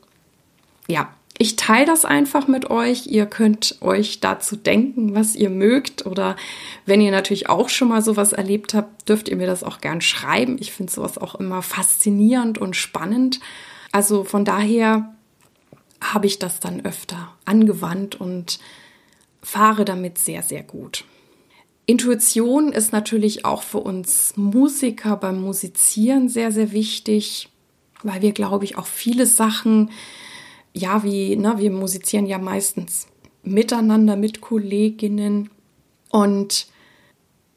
ja, 0.88 1.10
ich 1.42 1.56
teile 1.56 1.86
das 1.86 2.04
einfach 2.04 2.48
mit 2.48 2.70
euch. 2.70 3.08
Ihr 3.08 3.26
könnt 3.26 3.78
euch 3.82 4.20
dazu 4.20 4.58
denken, 4.58 5.16
was 5.16 5.36
ihr 5.36 5.50
mögt. 5.50 6.06
Oder 6.06 6.36
wenn 6.86 7.00
ihr 7.00 7.12
natürlich 7.12 7.48
auch 7.48 7.70
schon 7.70 7.88
mal 7.88 8.02
sowas 8.02 8.34
erlebt 8.34 8.74
habt, 8.74 9.08
dürft 9.08 9.30
ihr 9.30 9.38
mir 9.38 9.48
das 9.48 9.64
auch 9.64 9.80
gern 9.80 10.02
schreiben. 10.02 10.58
Ich 10.60 10.74
finde 10.74 10.92
sowas 10.92 11.18
auch 11.18 11.36
immer 11.36 11.62
faszinierend 11.62 12.58
und 12.58 12.76
spannend. 12.76 13.40
Also 13.94 14.26
von 14.26 14.44
daher 14.44 15.16
habe 16.02 16.28
ich 16.28 16.40
das 16.40 16.60
dann 16.60 16.86
öfter 16.86 17.34
angewandt 17.46 18.20
und 18.20 18.60
fahre 19.50 19.86
damit 19.86 20.18
sehr, 20.18 20.44
sehr 20.44 20.64
gut. 20.64 21.06
Intuition 21.86 22.72
ist 22.72 22.94
natürlich 22.94 23.46
auch 23.46 23.64
für 23.64 23.80
uns 23.80 24.34
Musiker 24.38 25.18
beim 25.18 25.42
Musizieren 25.42 26.30
sehr, 26.30 26.52
sehr 26.52 26.72
wichtig, 26.72 27.50
weil 28.04 28.22
wir, 28.22 28.32
glaube 28.32 28.66
ich, 28.66 28.78
auch 28.78 28.86
viele 28.86 29.26
Sachen, 29.26 29.90
ja, 30.74 31.04
wie, 31.04 31.36
ne, 31.36 31.56
wir 31.58 31.72
musizieren 31.72 32.28
ja 32.28 32.38
meistens 32.38 33.08
miteinander 33.42 34.16
mit 34.16 34.40
Kolleginnen 34.40 35.50
und 36.10 36.68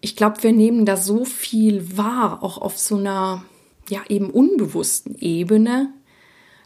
ich 0.01 0.17
glaube, 0.17 0.43
wir 0.43 0.53
nehmen 0.53 0.87
da 0.87 0.97
so 0.97 1.25
viel 1.27 1.97
wahr, 1.97 2.43
auch 2.43 2.57
auf 2.59 2.79
so 2.79 2.97
einer, 2.97 3.45
ja, 3.91 4.01
eben 4.09 4.31
unbewussten 4.31 5.15
Ebene, 5.21 5.93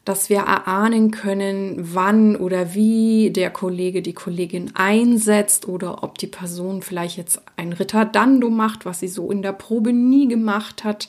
dass 0.07 0.31
wir 0.31 0.39
erahnen 0.39 1.11
können, 1.11 1.75
wann 1.79 2.37
oder 2.37 2.75
wie 2.75 3.33
der 3.33 3.51
Kollege 3.51 4.03
die 4.03 4.13
Kollegin 4.13 4.71
einsetzt 4.75 5.67
oder 5.67 6.05
ob 6.05 6.17
die 6.17 6.29
Person 6.29 6.81
vielleicht 6.81 7.17
jetzt 7.17 7.43
ein 7.57 7.73
Ritterdando 7.73 8.49
macht, 8.49 8.87
was 8.87 9.01
sie 9.01 9.09
so 9.09 9.33
in 9.33 9.43
der 9.43 9.53
Probe 9.53 9.93
nie 9.93 10.29
gemacht 10.29 10.85
hat. 10.85 11.09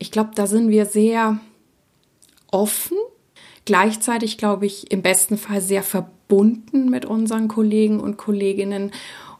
Ich 0.00 0.10
glaube, 0.10 0.30
da 0.34 0.48
sind 0.48 0.68
wir 0.68 0.84
sehr 0.84 1.38
offen, 2.50 2.98
gleichzeitig 3.66 4.36
glaube 4.36 4.66
ich 4.66 4.90
im 4.90 5.02
besten 5.02 5.38
Fall 5.38 5.60
sehr 5.60 5.84
verbunden 5.84 6.90
mit 6.90 7.04
unseren 7.04 7.46
Kollegen 7.46 8.00
und 8.00 8.16
Kolleginnen 8.16 8.90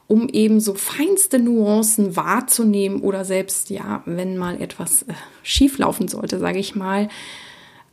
um 0.07 0.29
eben 0.29 0.59
so 0.59 0.73
feinste 0.73 1.39
Nuancen 1.39 2.15
wahrzunehmen 2.15 3.01
oder 3.01 3.25
selbst, 3.25 3.69
ja, 3.69 4.03
wenn 4.05 4.37
mal 4.37 4.61
etwas 4.61 5.03
äh, 5.03 5.13
schieflaufen 5.43 6.07
sollte, 6.07 6.39
sage 6.39 6.59
ich 6.59 6.75
mal, 6.75 7.09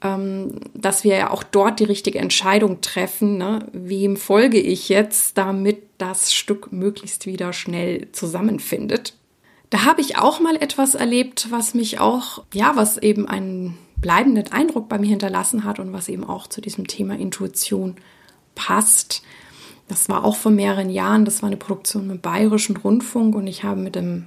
dass 0.00 1.04
wir 1.04 1.16
ja 1.16 1.30
auch 1.30 1.42
dort 1.42 1.78
die 1.78 1.84
richtige 1.84 2.18
Entscheidung 2.18 2.80
treffen. 2.80 3.36
Ne? 3.36 3.66
Wem 3.72 4.16
folge 4.16 4.58
ich 4.58 4.88
jetzt, 4.88 5.36
damit 5.36 5.82
das 5.98 6.32
Stück 6.32 6.72
möglichst 6.72 7.26
wieder 7.26 7.52
schnell 7.52 8.08
zusammenfindet? 8.12 9.14
Da 9.68 9.84
habe 9.84 10.00
ich 10.00 10.16
auch 10.16 10.40
mal 10.40 10.56
etwas 10.56 10.94
erlebt, 10.94 11.48
was 11.50 11.74
mich 11.74 12.00
auch, 12.00 12.42
ja, 12.52 12.72
was 12.74 12.96
eben 12.98 13.28
einen 13.28 13.78
bleibenden 13.98 14.50
Eindruck 14.50 14.88
bei 14.88 14.98
mir 14.98 15.10
hinterlassen 15.10 15.64
hat 15.64 15.78
und 15.78 15.92
was 15.92 16.08
eben 16.08 16.24
auch 16.24 16.46
zu 16.46 16.60
diesem 16.60 16.86
Thema 16.86 17.16
Intuition 17.16 17.96
passt. 18.54 19.22
Das 19.86 20.08
war 20.08 20.24
auch 20.24 20.36
vor 20.36 20.50
mehreren 20.50 20.88
Jahren. 20.88 21.24
Das 21.24 21.42
war 21.42 21.48
eine 21.48 21.56
Produktion 21.56 22.06
mit 22.06 22.22
Bayerischen 22.22 22.76
Rundfunk 22.76 23.34
und 23.34 23.46
ich 23.46 23.64
habe 23.64 23.80
mit 23.80 23.96
einem 23.96 24.26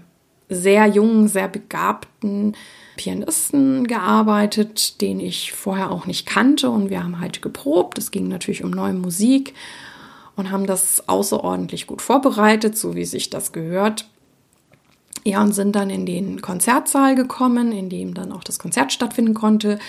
sehr 0.56 0.88
jungen, 0.88 1.28
sehr 1.28 1.48
begabten 1.48 2.56
Pianisten 2.96 3.88
gearbeitet, 3.88 5.02
den 5.02 5.20
ich 5.20 5.52
vorher 5.52 5.92
auch 5.92 6.06
nicht 6.06 6.26
kannte 6.26 6.70
und 6.70 6.90
wir 6.90 7.04
haben 7.04 7.20
halt 7.20 7.42
geprobt. 7.42 7.98
Es 7.98 8.12
ging 8.12 8.28
natürlich 8.28 8.64
um 8.64 8.72
neue 8.72 8.94
Musik 8.94 9.54
und 10.36 10.52
haben 10.52 10.66
das 10.66 11.08
außerordentlich 11.08 11.88
gut 11.88 12.02
vorbereitet, 12.02 12.78
so 12.78 12.96
wie 12.96 13.06
sich 13.06 13.30
das 13.30 13.52
gehört. 13.52 14.08
Ja, 15.26 15.42
und 15.42 15.54
sind 15.54 15.76
dann 15.76 15.90
in 15.90 16.06
den 16.06 16.42
Konzertsaal 16.42 17.16
gekommen, 17.16 17.72
in 17.72 17.90
dem 17.90 18.14
dann 18.14 18.32
auch 18.32 18.44
das 18.44 18.60
Konzert 18.60 18.92
stattfinden 18.92 19.34
konnte. 19.34 19.80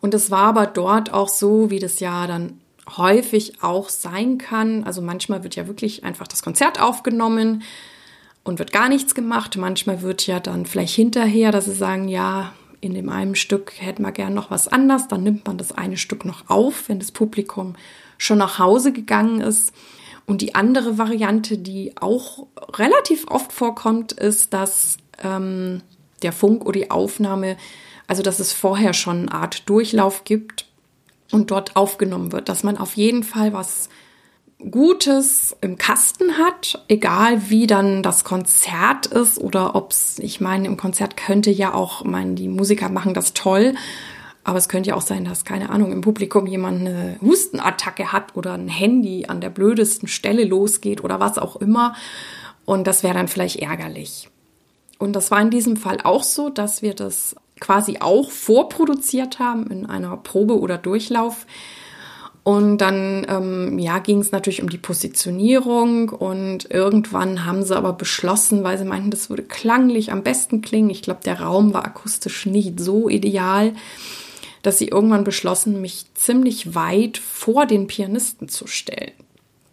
Und 0.00 0.14
es 0.14 0.30
war 0.30 0.46
aber 0.46 0.66
dort 0.66 1.12
auch 1.12 1.28
so, 1.28 1.70
wie 1.70 1.80
das 1.80 1.98
ja 2.00 2.26
dann 2.26 2.60
häufig 2.96 3.62
auch 3.62 3.88
sein 3.88 4.38
kann. 4.38 4.84
Also 4.84 5.02
manchmal 5.02 5.42
wird 5.42 5.56
ja 5.56 5.66
wirklich 5.66 6.04
einfach 6.04 6.28
das 6.28 6.42
Konzert 6.42 6.80
aufgenommen 6.80 7.62
und 8.44 8.58
wird 8.58 8.72
gar 8.72 8.88
nichts 8.88 9.14
gemacht. 9.14 9.56
Manchmal 9.56 10.02
wird 10.02 10.26
ja 10.26 10.38
dann 10.38 10.66
vielleicht 10.66 10.94
hinterher, 10.94 11.50
dass 11.50 11.64
sie 11.64 11.74
sagen, 11.74 12.08
ja, 12.08 12.52
in 12.80 12.92
dem 12.94 13.08
einen 13.08 13.34
Stück 13.34 13.72
hätten 13.78 14.02
wir 14.02 14.12
gern 14.12 14.34
noch 14.34 14.50
was 14.50 14.68
anders. 14.68 15.08
Dann 15.08 15.22
nimmt 15.22 15.46
man 15.46 15.56
das 15.56 15.72
eine 15.72 15.96
Stück 15.96 16.24
noch 16.26 16.48
auf, 16.48 16.88
wenn 16.88 16.98
das 16.98 17.12
Publikum 17.12 17.74
schon 18.18 18.38
nach 18.38 18.58
Hause 18.58 18.92
gegangen 18.92 19.40
ist. 19.40 19.72
Und 20.26 20.42
die 20.42 20.54
andere 20.54 20.98
Variante, 20.98 21.58
die 21.58 21.92
auch 21.98 22.46
relativ 22.74 23.26
oft 23.28 23.52
vorkommt, 23.52 24.12
ist, 24.12 24.52
dass 24.52 24.98
ähm, 25.22 25.82
der 26.22 26.32
Funk 26.32 26.64
oder 26.64 26.80
die 26.80 26.90
Aufnahme, 26.90 27.56
also 28.06 28.22
dass 28.22 28.38
es 28.38 28.52
vorher 28.52 28.92
schon 28.92 29.28
eine 29.28 29.32
Art 29.32 29.68
Durchlauf 29.68 30.24
gibt 30.24 30.66
und 31.30 31.50
dort 31.50 31.76
aufgenommen 31.76 32.32
wird, 32.32 32.48
dass 32.48 32.62
man 32.62 32.76
auf 32.78 32.94
jeden 32.96 33.22
Fall 33.22 33.52
was 33.52 33.88
Gutes 34.70 35.56
im 35.60 35.78
Kasten 35.78 36.38
hat, 36.38 36.82
egal 36.88 37.50
wie 37.50 37.66
dann 37.66 38.02
das 38.02 38.24
Konzert 38.24 39.06
ist 39.06 39.38
oder 39.38 39.74
ob 39.74 39.90
es, 39.90 40.18
ich 40.18 40.40
meine, 40.40 40.66
im 40.66 40.76
Konzert 40.76 41.16
könnte 41.16 41.50
ja 41.50 41.74
auch, 41.74 42.04
meine, 42.04 42.34
die 42.34 42.48
Musiker 42.48 42.88
machen 42.88 43.14
das 43.14 43.34
toll, 43.34 43.74
aber 44.44 44.58
es 44.58 44.68
könnte 44.68 44.90
ja 44.90 44.96
auch 44.96 45.02
sein, 45.02 45.24
dass, 45.24 45.44
keine 45.44 45.70
Ahnung, 45.70 45.90
im 45.90 46.02
Publikum 46.02 46.46
jemand 46.46 46.80
eine 46.80 47.16
Hustenattacke 47.22 48.12
hat 48.12 48.36
oder 48.36 48.52
ein 48.52 48.68
Handy 48.68 49.24
an 49.26 49.40
der 49.40 49.50
blödesten 49.50 50.06
Stelle 50.06 50.44
losgeht 50.44 51.02
oder 51.02 51.18
was 51.18 51.38
auch 51.38 51.56
immer. 51.56 51.94
Und 52.66 52.86
das 52.86 53.02
wäre 53.02 53.14
dann 53.14 53.28
vielleicht 53.28 53.56
ärgerlich. 53.56 54.28
Und 54.98 55.14
das 55.14 55.30
war 55.30 55.40
in 55.40 55.50
diesem 55.50 55.76
Fall 55.76 55.98
auch 56.04 56.22
so, 56.22 56.50
dass 56.50 56.82
wir 56.82 56.94
das 56.94 57.36
quasi 57.58 57.98
auch 58.00 58.30
vorproduziert 58.30 59.38
haben 59.38 59.66
in 59.68 59.86
einer 59.86 60.16
Probe 60.18 60.58
oder 60.58 60.76
Durchlauf. 60.76 61.46
Und 62.44 62.76
dann 62.78 63.26
ähm, 63.26 63.78
ja, 63.78 63.98
ging 64.00 64.20
es 64.20 64.30
natürlich 64.30 64.62
um 64.62 64.68
die 64.68 64.76
Positionierung 64.76 66.10
und 66.10 66.70
irgendwann 66.70 67.46
haben 67.46 67.62
sie 67.62 67.74
aber 67.74 67.94
beschlossen, 67.94 68.62
weil 68.62 68.76
sie 68.76 68.84
meinten, 68.84 69.10
das 69.10 69.30
würde 69.30 69.42
klanglich 69.42 70.12
am 70.12 70.22
besten 70.22 70.60
klingen. 70.60 70.90
Ich 70.90 71.00
glaube, 71.00 71.20
der 71.24 71.40
Raum 71.40 71.72
war 71.72 71.86
akustisch 71.86 72.44
nicht 72.44 72.78
so 72.78 73.08
ideal, 73.08 73.72
dass 74.60 74.76
sie 74.76 74.88
irgendwann 74.88 75.24
beschlossen, 75.24 75.80
mich 75.80 76.04
ziemlich 76.12 76.74
weit 76.74 77.16
vor 77.16 77.64
den 77.64 77.86
Pianisten 77.86 78.48
zu 78.50 78.66
stellen. 78.66 79.12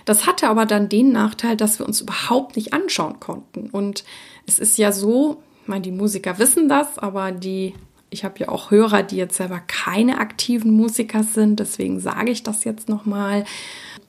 Das 0.06 0.25
hatte 0.25 0.48
aber 0.48 0.66
dann 0.66 0.88
den 0.88 1.12
Nachteil, 1.12 1.58
dass 1.58 1.78
wir 1.78 1.86
uns 1.86 2.00
überhaupt 2.00 2.56
nicht 2.56 2.74
anschauen 2.74 3.20
konnten. 3.20 3.70
Und 3.70 4.06
es 4.48 4.60
ist 4.60 4.78
ja 4.78 4.94
so, 4.94 5.44
Ich 5.63 5.68
meine, 5.68 5.82
die 5.82 5.92
Musiker 5.92 6.40
wissen 6.40 6.70
das, 6.70 6.98
aber 6.98 7.34
die, 7.34 7.74
ich 8.13 8.25
habe 8.25 8.39
ja 8.39 8.50
auch 8.50 8.72
Hörer, 8.72 9.03
die 9.03 9.15
jetzt 9.15 9.38
selber 9.38 9.62
keine 9.65 10.20
aktiven 10.20 10.72
Musiker 10.72 11.24
sind, 11.24 11.62
deswegen 11.62 12.01
sage 12.01 12.30
ich 12.30 12.44
das 12.44 12.65
jetzt 12.65 12.89
nochmal. 12.89 13.46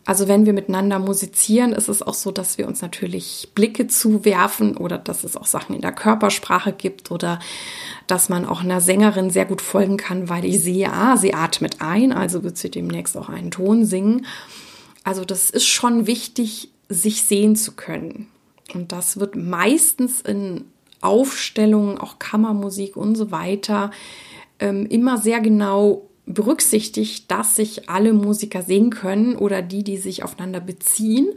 Also 0.05 0.27
wenn 0.27 0.45
wir 0.45 0.53
miteinander 0.53 0.99
musizieren, 0.99 1.73
ist 1.73 1.89
es 1.89 2.03
auch 2.03 2.15
so, 2.15 2.33
dass 2.33 2.59
wir 2.59 2.67
uns 2.67 2.83
natürlich 2.83 3.51
Blicke 3.55 3.87
zuwerfen 3.87 4.77
oder 4.77 4.99
dass 4.99 5.23
es 5.23 5.37
auch 5.37 5.47
Sachen 5.47 5.77
in 5.77 5.81
der 5.81 5.93
Körpersprache 5.93 6.73
gibt 6.73 7.13
oder 7.13 7.39
dass 8.09 8.29
man 8.29 8.45
auch 8.45 8.63
einer 8.63 8.81
Sängerin 8.81 9.31
sehr 9.31 9.45
gut 9.45 9.61
folgen 9.61 9.99
kann, 9.99 10.29
weil 10.29 10.45
ich 10.45 10.61
sehe, 10.61 10.93
ah, 10.93 11.17
sie 11.17 11.33
atmet 11.33 11.77
ein, 11.81 12.13
also 12.13 12.43
wird 12.43 12.59
sie 12.59 12.73
demnächst 12.73 13.17
auch 13.17 13.29
einen 13.29 13.53
Ton 13.53 13.85
singen. 13.85 14.27
Also 15.05 15.25
das 15.25 15.49
ist 15.49 15.69
schon 15.69 16.09
wichtig, 16.09 16.71
sich 16.89 17.23
sehen 17.23 17.55
zu 17.55 17.73
können. 17.73 18.27
Und 18.75 18.91
das 18.91 19.21
wird 19.21 19.37
meistens 19.37 20.21
in 20.23 20.65
Aufstellungen, 21.03 21.99
auch 21.99 22.19
Kammermusik 22.19 22.97
und 22.97 23.17
so 23.17 23.31
weiter, 23.31 23.91
ähm, 24.59 24.87
immer 24.87 25.19
sehr 25.19 25.41
genau 25.41 26.09
berücksichtigt, 26.27 27.31
dass 27.31 27.57
sich 27.57 27.89
alle 27.89 28.13
Musiker 28.13 28.63
sehen 28.63 28.91
können 28.91 29.37
oder 29.37 29.61
die, 29.61 29.85
die 29.85 29.97
sich 29.97 30.23
aufeinander 30.23 30.61
beziehen. 30.61 31.29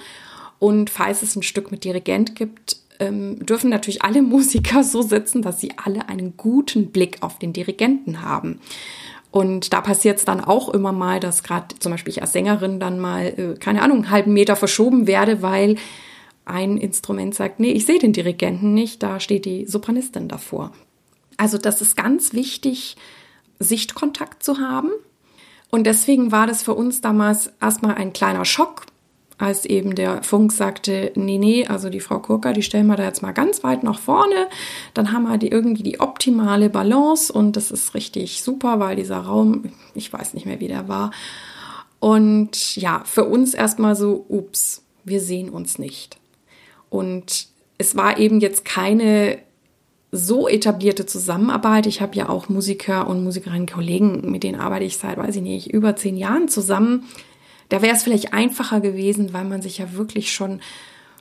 Und 0.60 0.90
falls 0.90 1.22
es 1.22 1.36
ein 1.36 1.44
Stück 1.44 1.72
mit 1.72 1.84
Dirigent 1.84 2.36
gibt, 2.36 2.78
ähm, 3.00 3.46
dürfen 3.46 3.70
natürlich 3.70 4.04
alle 4.04 4.22
Musiker 4.22 4.84
so 4.84 5.02
sitzen, 5.02 5.42
dass 5.42 5.60
sie 5.60 5.74
alle 5.84 6.08
einen 6.08 6.38
guten 6.38 6.92
Blick 6.92 7.18
auf 7.22 7.40
den 7.40 7.54
Dirigenten 7.54 8.22
haben. 8.22 8.60
Und 9.32 9.74
da 9.74 9.82
passiert 9.82 10.20
es 10.20 10.24
dann 10.24 10.40
auch 10.40 10.70
immer 10.70 10.94
mal, 10.94 11.20
dass 11.20 11.44
gerade 11.44 11.78
zum 11.80 11.92
Beispiel 11.92 12.14
ich 12.14 12.22
als 12.22 12.32
Sängerin 12.32 12.80
dann 12.80 13.00
mal, 13.00 13.26
äh, 13.26 13.56
keine 13.60 13.82
Ahnung, 13.82 13.98
einen 13.98 14.12
halben 14.12 14.34
Meter 14.34 14.56
verschoben 14.56 15.08
werde, 15.08 15.42
weil 15.42 15.76
ein 16.46 16.78
Instrument 16.78 17.36
sagt, 17.36 17.60
nee, 17.60 17.72
ich 17.72 17.86
sehe 17.86 18.00
den 18.00 18.14
Dirigenten 18.14 18.74
nicht, 18.74 19.04
da 19.04 19.20
steht 19.20 19.46
die 19.46 19.66
Sopranistin 19.66 20.28
davor. 20.28 20.72
Also 21.38 21.58
das 21.58 21.82
ist 21.82 21.98
ganz 21.98 22.34
wichtig, 22.34 22.96
Sichtkontakt 23.60 24.44
zu 24.44 24.60
haben. 24.60 24.90
Und 25.72 25.86
deswegen 25.86 26.32
war 26.32 26.48
das 26.48 26.64
für 26.64 26.74
uns 26.74 27.02
damals 27.02 27.52
erstmal 27.60 27.96
ein 27.96 28.14
kleiner 28.14 28.46
Schock, 28.46 28.86
als 29.38 29.66
eben 29.66 29.96
der 29.96 30.24
Funk 30.24 30.54
sagte, 30.54 31.12
nee, 31.16 31.38
nee, 31.38 31.66
also 31.66 31.90
die 31.90 32.00
Frau 32.00 32.20
Kurka, 32.20 32.54
die 32.54 32.64
stellen 32.64 32.88
wir 32.88 32.96
da 32.96 33.04
jetzt 33.04 33.22
mal 33.22 33.34
ganz 33.34 33.64
weit 33.64 33.84
nach 33.84 34.00
vorne. 34.00 34.48
Dann 34.94 35.12
haben 35.12 35.24
wir 35.24 35.38
die 35.38 35.50
irgendwie 35.50 35.84
die 35.84 36.00
optimale 36.00 36.70
Balance 36.70 37.34
und 37.34 37.58
das 37.58 37.72
ist 37.72 37.96
richtig 37.96 38.44
super, 38.44 38.80
weil 38.80 38.96
dieser 38.96 39.18
Raum, 39.18 39.66
ich 39.94 40.12
weiß 40.12 40.36
nicht 40.36 40.46
mehr, 40.46 40.62
wie 40.62 40.70
der 40.70 40.88
war. 40.88 41.12
Und 42.00 42.78
ja, 42.78 43.02
für 43.04 43.26
uns 43.26 43.54
erstmal 43.54 43.96
so, 43.96 44.26
ups, 44.30 44.84
wir 45.04 45.20
sehen 45.20 45.50
uns 45.50 45.80
nicht. 45.80 46.18
Und 46.96 47.48
es 47.78 47.96
war 47.96 48.18
eben 48.18 48.40
jetzt 48.40 48.64
keine 48.64 49.40
so 50.12 50.48
etablierte 50.48 51.06
Zusammenarbeit. 51.06 51.88
Ich 51.88 52.02
habe 52.02 52.16
ja 52.16 52.30
auch 52.30 52.48
Musiker 52.48 53.08
und 53.08 53.24
Musikerinnen, 53.24 53.68
Kollegen, 53.68 54.32
mit 54.32 54.44
denen 54.44 54.60
arbeite 54.60 54.86
ich 54.86 54.98
seit, 54.98 55.18
weiß 55.18 55.36
ich 55.36 55.42
nicht, 55.42 55.74
über 55.74 55.96
zehn 55.98 56.16
Jahren 56.16 56.48
zusammen. 56.48 57.04
Da 57.68 57.82
wäre 57.82 57.96
es 57.96 58.04
vielleicht 58.04 58.34
einfacher 58.34 58.80
gewesen, 58.80 59.34
weil 59.34 59.44
man 59.44 59.62
sich 59.62 59.80
ja 59.80 59.94
wirklich 59.94 60.32
schon 60.34 60.62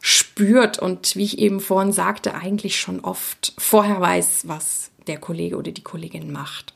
spürt 0.01 0.79
und 0.79 1.17
wie 1.17 1.25
ich 1.25 1.39
eben 1.39 1.61
vorhin 1.61 1.93
sagte, 1.93 2.35
eigentlich 2.35 2.79
schon 2.79 3.01
oft 3.01 3.55
vorher 3.59 4.01
weiß, 4.01 4.47
was 4.47 4.91
der 5.07 5.19
Kollege 5.19 5.57
oder 5.57 5.73
die 5.73 5.83
Kollegin 5.83 6.31
macht. 6.31 6.75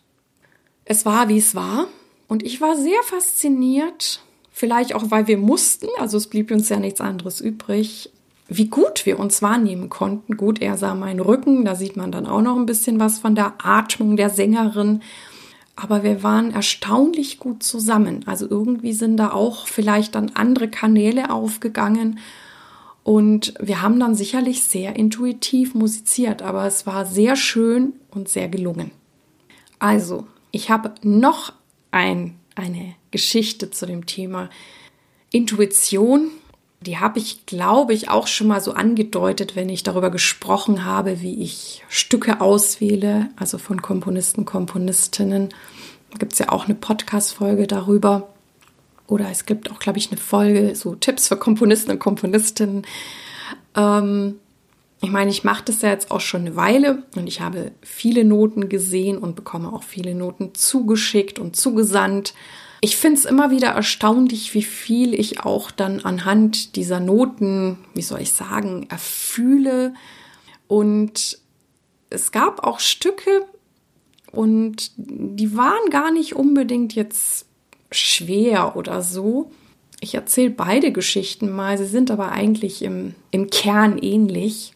Es 0.87 1.05
war, 1.05 1.29
wie 1.29 1.39
es 1.39 1.55
war 1.55 1.87
und 2.27 2.43
ich 2.43 2.61
war 2.61 2.77
sehr 2.77 3.03
fasziniert, 3.03 4.23
vielleicht 4.51 4.95
auch, 4.95 5.11
weil 5.11 5.27
wir 5.27 5.37
mussten, 5.37 5.89
also 5.99 6.17
es 6.17 6.27
blieb 6.27 6.51
uns 6.51 6.71
ja 6.71 6.79
nichts 6.79 7.03
anderes 7.03 7.43
übrig, 7.43 8.11
wie 8.49 8.69
gut 8.69 9.05
wir 9.05 9.19
uns 9.19 9.43
wahrnehmen 9.43 9.91
konnten. 9.91 10.37
Gut, 10.37 10.61
er 10.63 10.79
sah 10.79 10.95
meinen 10.95 11.21
Rücken, 11.21 11.65
da 11.65 11.75
sieht 11.75 11.97
man 11.97 12.11
dann 12.11 12.27
auch 12.27 12.41
noch 12.41 12.57
ein 12.57 12.67
bisschen 12.67 12.99
was 12.99 13.19
von 13.19 13.35
der 13.35 13.55
Atmung 13.63 14.17
der 14.17 14.31
Sängerin. 14.31 15.03
Aber 15.77 16.03
wir 16.03 16.23
waren 16.23 16.51
erstaunlich 16.51 17.39
gut 17.39 17.63
zusammen. 17.63 18.25
Also 18.27 18.49
irgendwie 18.51 18.95
sind 18.95 19.19
da 19.19 19.33
auch 19.33 19.67
vielleicht 19.67 20.15
dann 20.15 20.33
andere 20.35 20.69
Kanäle 20.69 21.31
aufgegangen. 21.31 22.19
Und 23.05 23.55
wir 23.61 23.83
haben 23.83 24.01
dann 24.01 24.15
sicherlich 24.15 24.65
sehr 24.65 24.97
intuitiv 24.97 25.75
musiziert, 25.75 26.43
aber 26.43 26.67
es 26.67 26.87
war 26.87 27.07
sehr 27.07 27.37
schön 27.37 27.93
und 28.11 28.29
sehr 28.29 28.49
gelungen. 28.49 28.91
Also, 29.79 30.27
ich 30.51 30.71
habe 30.71 30.93
noch 31.03 31.53
ein, 31.91 32.35
eine 32.55 32.95
Geschichte 33.11 33.71
zu 33.71 33.87
dem 33.87 34.07
Thema 34.07 34.51
Intuition 35.31 36.31
die 36.81 36.99
habe 36.99 37.19
ich, 37.19 37.45
glaube 37.47 37.93
ich, 37.93 38.09
auch 38.09 38.27
schon 38.29 38.47
mal 38.47 38.61
so 38.61 38.73
angedeutet, 38.73 39.57
wenn 39.57 39.69
ich 39.69 39.83
darüber 39.83 40.11
gesprochen 40.11 40.85
habe, 40.85 41.21
wie 41.21 41.43
ich 41.43 41.85
Stücke 41.89 42.41
auswähle, 42.41 43.31
also 43.37 43.59
von 43.59 43.83
Komponisten, 43.83 44.45
Komponistinnen. 44.45 45.49
Da 46.13 46.19
gibt 46.19 46.35
es 46.35 46.39
ja 46.39 46.51
auch 46.51 46.67
eine 46.67 46.75
Podcast-Folge 46.75 47.67
darüber. 47.67 48.29
Oder 49.09 49.31
es 49.31 49.47
gibt 49.47 49.71
auch, 49.71 49.81
glaube 49.81 49.99
ich, 49.99 50.11
eine 50.11 50.21
Folge, 50.21 50.77
so 50.77 50.95
Tipps 50.95 51.29
für 51.29 51.37
Komponisten 51.37 51.91
und 51.91 51.99
Komponistinnen. 51.99 52.87
Ähm, 53.75 54.37
ich 55.01 55.11
meine, 55.11 55.31
ich 55.31 55.45
mache 55.45 55.65
das 55.65 55.83
ja 55.83 55.91
jetzt 55.91 56.11
auch 56.11 56.21
schon 56.21 56.43
eine 56.43 56.57
Weile 56.57 57.05
und 57.17 57.27
ich 57.27 57.41
habe 57.41 57.73
viele 57.83 58.25
Noten 58.25 58.69
gesehen 58.69 59.19
und 59.19 59.37
bekomme 59.37 59.73
auch 59.73 59.83
viele 59.83 60.15
Noten 60.15 60.55
zugeschickt 60.55 61.39
und 61.39 61.57
zugesandt. 61.57 62.35
Ich 62.81 62.97
finde 62.97 63.19
es 63.19 63.25
immer 63.25 63.51
wieder 63.51 63.69
erstaunlich, 63.69 64.55
wie 64.55 64.63
viel 64.63 65.15
ich 65.15 65.41
auch 65.41 65.71
dann 65.71 66.01
anhand 66.01 66.77
dieser 66.77 67.01
Noten, 67.01 67.79
wie 67.95 68.03
soll 68.03 68.21
ich 68.21 68.33
sagen, 68.33 68.87
erfühle. 68.89 69.95
Und 70.69 71.39
es 72.11 72.31
gab 72.31 72.65
auch 72.65 72.79
Stücke 72.81 73.47
und 74.31 74.93
die 74.97 75.57
waren 75.57 75.91
gar 75.91 76.13
nicht 76.13 76.37
unbedingt 76.37 76.95
jetzt 76.95 77.47
schwer 77.91 78.77
oder 78.77 79.03
so. 79.03 79.51
Ich 80.01 80.15
erzähle 80.15 80.51
beide 80.51 80.93
Geschichten 80.93 81.51
mal, 81.51 81.77
sie 81.77 81.87
sind 81.87 82.11
aber 82.11 82.31
eigentlich 82.31 82.83
im, 82.83 83.15
im 83.33 83.51
Kern 83.51 83.99
ähnlich. 83.99 84.75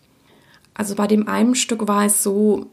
Also 0.74 0.96
bei 0.96 1.06
dem 1.06 1.28
einen 1.28 1.54
Stück 1.54 1.86
war 1.86 2.06
es 2.06 2.22
so, 2.22 2.66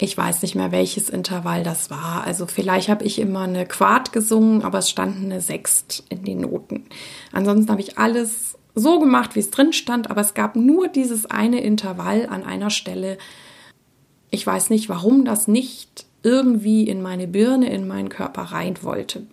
ich 0.00 0.16
weiß 0.16 0.42
nicht 0.42 0.54
mehr, 0.54 0.70
welches 0.70 1.10
Intervall 1.10 1.64
das 1.64 1.90
war. 1.90 2.24
Also 2.24 2.46
vielleicht 2.46 2.88
habe 2.88 3.04
ich 3.04 3.18
immer 3.18 3.42
eine 3.42 3.66
Quart 3.66 4.12
gesungen, 4.12 4.62
aber 4.62 4.78
es 4.78 4.88
stand 4.88 5.16
eine 5.16 5.40
Sext 5.40 6.04
in 6.08 6.24
den 6.24 6.42
Noten. 6.42 6.84
Ansonsten 7.32 7.70
habe 7.70 7.80
ich 7.80 7.98
alles 7.98 8.56
so 8.76 9.00
gemacht, 9.00 9.34
wie 9.34 9.40
es 9.40 9.50
drin 9.50 9.72
stand, 9.72 10.08
aber 10.10 10.20
es 10.20 10.34
gab 10.34 10.54
nur 10.54 10.86
dieses 10.86 11.26
eine 11.26 11.60
Intervall 11.60 12.26
an 12.26 12.44
einer 12.44 12.70
Stelle. 12.70 13.18
Ich 14.30 14.46
weiß 14.46 14.70
nicht, 14.70 14.88
warum 14.88 15.24
das 15.24 15.48
nicht 15.48 16.06
irgendwie 16.22 16.88
in 16.88 17.02
meine 17.02 17.26
Birne, 17.26 17.70
in 17.70 17.88
meinen 17.88 18.08
Körper 18.08 18.42
rein 18.42 18.76
wollte. 18.82 19.26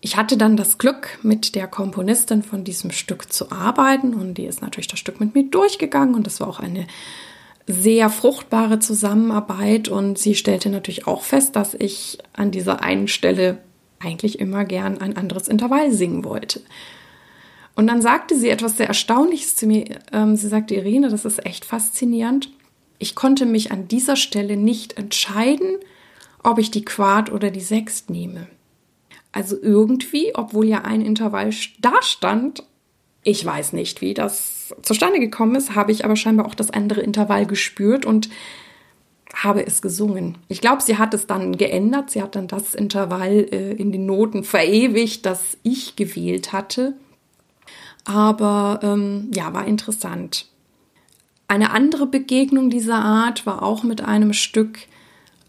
Ich 0.00 0.16
hatte 0.16 0.36
dann 0.36 0.56
das 0.56 0.78
Glück, 0.78 1.18
mit 1.22 1.56
der 1.56 1.66
Komponistin 1.66 2.44
von 2.44 2.62
diesem 2.62 2.92
Stück 2.92 3.32
zu 3.32 3.50
arbeiten 3.50 4.14
und 4.14 4.34
die 4.34 4.44
ist 4.44 4.62
natürlich 4.62 4.86
das 4.86 5.00
Stück 5.00 5.18
mit 5.18 5.34
mir 5.34 5.44
durchgegangen 5.44 6.14
und 6.14 6.24
das 6.24 6.38
war 6.38 6.46
auch 6.46 6.60
eine 6.60 6.86
sehr 7.68 8.08
fruchtbare 8.08 8.78
Zusammenarbeit 8.78 9.88
und 9.88 10.18
sie 10.18 10.34
stellte 10.34 10.70
natürlich 10.70 11.06
auch 11.06 11.22
fest, 11.22 11.54
dass 11.54 11.74
ich 11.74 12.18
an 12.32 12.50
dieser 12.50 12.82
einen 12.82 13.08
Stelle 13.08 13.58
eigentlich 14.00 14.38
immer 14.38 14.64
gern 14.64 14.98
ein 14.98 15.16
anderes 15.16 15.48
Intervall 15.48 15.92
singen 15.92 16.24
wollte. 16.24 16.62
Und 17.74 17.86
dann 17.86 18.00
sagte 18.00 18.36
sie 18.36 18.48
etwas 18.48 18.78
sehr 18.78 18.88
Erstaunliches 18.88 19.54
zu 19.54 19.66
mir. 19.66 19.84
Ähm, 20.12 20.34
sie 20.34 20.48
sagte, 20.48 20.74
Irene, 20.74 21.10
das 21.10 21.26
ist 21.26 21.44
echt 21.44 21.64
faszinierend. 21.64 22.50
Ich 22.98 23.14
konnte 23.14 23.44
mich 23.44 23.70
an 23.70 23.86
dieser 23.86 24.16
Stelle 24.16 24.56
nicht 24.56 24.98
entscheiden, 24.98 25.76
ob 26.42 26.58
ich 26.58 26.70
die 26.70 26.84
Quart 26.84 27.30
oder 27.30 27.50
die 27.50 27.60
Sext 27.60 28.08
nehme. 28.08 28.48
Also 29.30 29.56
irgendwie, 29.60 30.34
obwohl 30.34 30.66
ja 30.66 30.82
ein 30.82 31.02
Intervall 31.02 31.50
da 31.80 31.92
stand, 32.00 32.64
ich 33.22 33.44
weiß 33.44 33.74
nicht, 33.74 34.00
wie 34.00 34.14
das 34.14 34.57
zustande 34.82 35.20
gekommen 35.20 35.54
ist, 35.54 35.74
habe 35.74 35.92
ich 35.92 36.04
aber 36.04 36.16
scheinbar 36.16 36.46
auch 36.46 36.54
das 36.54 36.70
andere 36.70 37.00
Intervall 37.00 37.46
gespürt 37.46 38.04
und 38.04 38.28
habe 39.34 39.66
es 39.66 39.82
gesungen. 39.82 40.38
Ich 40.48 40.60
glaube, 40.60 40.82
sie 40.82 40.98
hat 40.98 41.14
es 41.14 41.26
dann 41.26 41.56
geändert. 41.56 42.10
Sie 42.10 42.22
hat 42.22 42.34
dann 42.34 42.48
das 42.48 42.74
Intervall 42.74 43.46
äh, 43.52 43.72
in 43.72 43.92
den 43.92 44.06
Noten 44.06 44.42
verewigt, 44.42 45.26
das 45.26 45.58
ich 45.62 45.96
gewählt 45.96 46.52
hatte. 46.52 46.94
Aber 48.04 48.80
ähm, 48.82 49.30
ja, 49.34 49.52
war 49.52 49.66
interessant. 49.66 50.46
Eine 51.46 51.70
andere 51.70 52.06
Begegnung 52.06 52.70
dieser 52.70 52.96
Art 52.96 53.46
war 53.46 53.62
auch 53.62 53.82
mit 53.82 54.00
einem 54.00 54.32
Stück, 54.32 54.80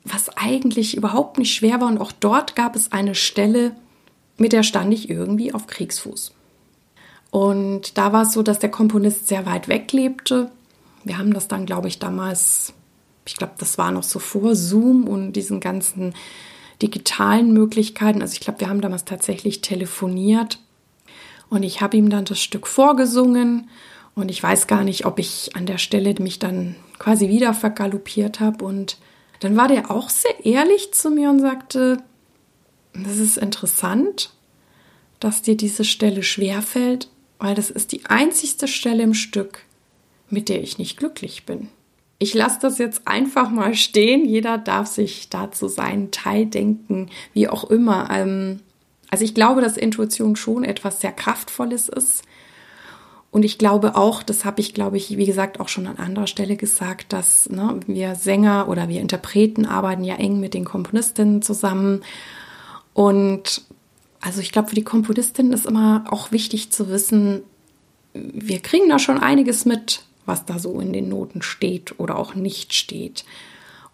was 0.04 0.30
eigentlich 0.38 0.96
überhaupt 0.96 1.38
nicht 1.38 1.54
schwer 1.54 1.82
war. 1.82 1.88
Und 1.88 2.00
auch 2.00 2.12
dort 2.12 2.56
gab 2.56 2.76
es 2.76 2.92
eine 2.92 3.16
Stelle, 3.16 3.76
mit 4.38 4.54
der 4.54 4.64
stand 4.64 4.94
ich 4.94 5.10
irgendwie 5.10 5.54
auf 5.54 5.68
Kriegsfuß. 5.68 6.34
Und 7.32 7.98
da 7.98 8.12
war 8.12 8.24
es 8.24 8.34
so, 8.34 8.42
dass 8.42 8.60
der 8.60 8.72
Komponist 8.72 9.28
sehr 9.28 9.46
weit 9.46 9.68
weg 9.68 9.92
lebte. 9.92 10.50
Wir 11.04 11.18
haben 11.18 11.34
das 11.34 11.48
dann, 11.48 11.66
glaube 11.66 11.88
ich, 11.88 12.00
damals, 12.00 12.74
ich 13.26 13.36
glaube, 13.36 13.54
das 13.58 13.78
war 13.78 13.92
noch 13.92 14.04
so 14.04 14.20
vor 14.20 14.56
Zoom 14.56 15.08
und 15.08 15.34
diesen 15.34 15.60
ganzen 15.60 16.14
digitalen 16.82 17.54
Möglichkeiten. 17.54 18.22
Also 18.22 18.34
ich 18.34 18.40
glaube, 18.40 18.62
wir 18.62 18.70
haben 18.70 18.82
damals 18.82 19.06
tatsächlich 19.06 19.62
telefoniert 19.62 20.60
und 21.50 21.64
ich 21.64 21.82
habe 21.82 21.98
ihm 21.98 22.10
dann 22.10 22.26
das 22.26 22.40
Stück 22.40 22.68
vorgesungen 22.68 23.68
Und 24.20 24.30
ich 24.30 24.44
weiß 24.44 24.68
gar 24.68 24.84
nicht, 24.84 25.06
ob 25.06 25.18
ich 25.18 25.56
an 25.56 25.66
der 25.66 25.78
Stelle 25.78 26.14
mich 26.20 26.40
dann 26.40 26.76
quasi 26.98 27.30
wieder 27.30 27.54
vergaloppiert 27.54 28.42
habe. 28.42 28.66
Und 28.66 28.98
dann 29.40 29.56
war 29.56 29.70
der 29.70 29.90
auch 29.92 30.10
sehr 30.10 30.46
ehrlich 30.46 30.94
zu 30.94 31.10
mir 31.10 31.30
und 31.30 31.40
sagte, 31.40 32.04
das 32.94 33.18
ist 33.18 33.38
interessant, 33.38 34.32
dass 35.22 35.42
dir 35.42 35.56
diese 35.56 35.86
Stelle 35.86 36.24
schwerfällt, 36.24 37.10
weil 37.40 37.56
das 37.56 37.70
ist 37.70 37.92
die 37.92 38.06
einzigste 38.06 38.68
Stelle 38.68 39.04
im 39.04 39.14
Stück, 39.14 39.66
mit 40.30 40.50
der 40.50 40.62
ich 40.62 40.78
nicht 40.78 40.98
glücklich 40.98 41.46
bin. 41.46 41.70
Ich 42.20 42.34
lasse 42.34 42.60
das 42.62 42.78
jetzt 42.78 43.08
einfach 43.08 43.50
mal 43.50 43.74
stehen. 43.74 44.26
Jeder 44.26 44.58
darf 44.58 44.88
sich 44.88 45.30
dazu 45.30 45.70
seinen 45.70 46.12
Teil 46.12 46.46
denken, 46.46 47.10
wie 47.34 47.48
auch 47.48 47.70
immer. 47.70 48.10
Ähm, 48.12 48.60
also 49.10 49.24
ich 49.24 49.34
glaube, 49.34 49.62
dass 49.62 49.78
Intuition 49.78 50.36
schon 50.36 50.66
etwas 50.66 51.00
sehr 51.00 51.14
Kraftvolles 51.14 51.88
ist. 51.88 52.24
Und 53.32 53.44
ich 53.46 53.58
glaube 53.58 53.96
auch, 53.96 54.22
das 54.22 54.44
habe 54.44 54.60
ich, 54.60 54.74
glaube 54.74 54.98
ich, 54.98 55.16
wie 55.18 55.26
gesagt, 55.26 55.60
auch 55.60 55.70
schon 55.70 55.88
an 55.88 55.98
anderer 55.98 56.28
Stelle 56.28 56.58
gesagt, 56.58 57.14
dass 57.14 57.50
ne, 57.50 57.80
wir 57.86 58.16
Sänger 58.16 58.68
oder 58.68 58.90
wir 58.90 59.02
Interpreten 59.02 59.66
arbeiten 59.66 60.04
ja 60.04 60.16
eng 60.16 60.40
mit 60.40 60.54
den 60.54 60.66
Komponistinnen 60.66 61.42
zusammen. 61.42 62.02
Und 62.94 63.62
also 64.22 64.42
ich 64.42 64.52
glaube, 64.52 64.70
für 64.70 64.76
die 64.76 64.84
Komponistin 64.84 65.54
ist 65.54 65.66
immer 65.66 66.06
auch 66.10 66.32
wichtig 66.32 66.72
zu 66.72 66.90
wissen, 66.90 67.42
wir 68.14 68.60
kriegen 68.60 68.90
da 68.90 69.00
schon 69.00 69.18
einiges 69.18 69.66
mit, 69.66 70.04
was 70.26 70.46
da 70.46 70.60
so 70.60 70.80
in 70.80 70.94
den 70.94 71.10
Noten 71.10 71.42
steht 71.42 72.00
oder 72.00 72.18
auch 72.18 72.36
nicht 72.36 72.74
steht. 72.74 73.24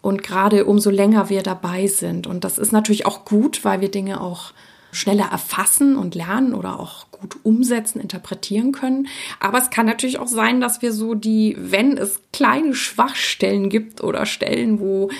Und 0.00 0.22
gerade 0.22 0.64
umso 0.64 0.90
länger 0.90 1.28
wir 1.28 1.42
dabei 1.42 1.86
sind. 1.86 2.26
Und 2.26 2.44
das 2.44 2.58
ist 2.58 2.72
natürlich 2.72 3.06
auch 3.06 3.24
gut, 3.24 3.64
weil 3.64 3.80
wir 3.80 3.90
Dinge 3.90 4.20
auch 4.20 4.52
schneller 4.92 5.26
erfassen 5.30 5.96
und 5.96 6.14
lernen 6.14 6.54
oder 6.54 6.80
auch 6.80 7.10
gut 7.10 7.36
umsetzen, 7.42 8.00
interpretieren 8.00 8.72
können. 8.72 9.08
Aber 9.40 9.58
es 9.58 9.70
kann 9.70 9.86
natürlich 9.86 10.18
auch 10.18 10.28
sein, 10.28 10.60
dass 10.60 10.80
wir 10.80 10.92
so 10.92 11.14
die, 11.14 11.56
wenn 11.58 11.98
es 11.98 12.20
kleine 12.32 12.74
Schwachstellen 12.74 13.68
gibt 13.68 14.02
oder 14.02 14.26
Stellen, 14.26 14.80
wo 14.80 15.10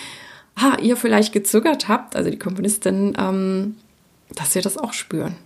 ha, 0.56 0.78
ihr 0.80 0.96
vielleicht 0.96 1.32
gezögert 1.32 1.88
habt, 1.88 2.16
also 2.16 2.30
die 2.30 2.38
Komponistin, 2.38 3.14
ähm, 3.18 3.76
dass 4.34 4.54
wir 4.54 4.62
das 4.62 4.78
auch 4.78 4.92
spüren. 4.92 5.36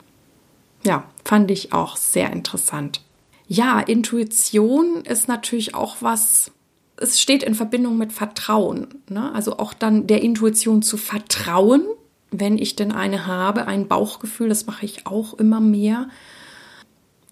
Ja, 0.84 1.04
fand 1.24 1.50
ich 1.50 1.72
auch 1.72 1.96
sehr 1.96 2.32
interessant. 2.32 3.02
Ja, 3.46 3.80
Intuition 3.80 5.02
ist 5.04 5.28
natürlich 5.28 5.74
auch 5.74 5.96
was, 6.00 6.52
es 6.96 7.20
steht 7.20 7.42
in 7.42 7.54
Verbindung 7.54 7.98
mit 7.98 8.12
Vertrauen. 8.12 8.88
Ne? 9.08 9.32
Also 9.34 9.58
auch 9.58 9.74
dann 9.74 10.06
der 10.06 10.22
Intuition 10.22 10.82
zu 10.82 10.96
vertrauen, 10.96 11.82
wenn 12.30 12.58
ich 12.58 12.76
denn 12.76 12.92
eine 12.92 13.26
habe, 13.26 13.66
ein 13.66 13.88
Bauchgefühl, 13.88 14.48
das 14.48 14.66
mache 14.66 14.86
ich 14.86 15.06
auch 15.06 15.34
immer 15.34 15.60
mehr. 15.60 16.08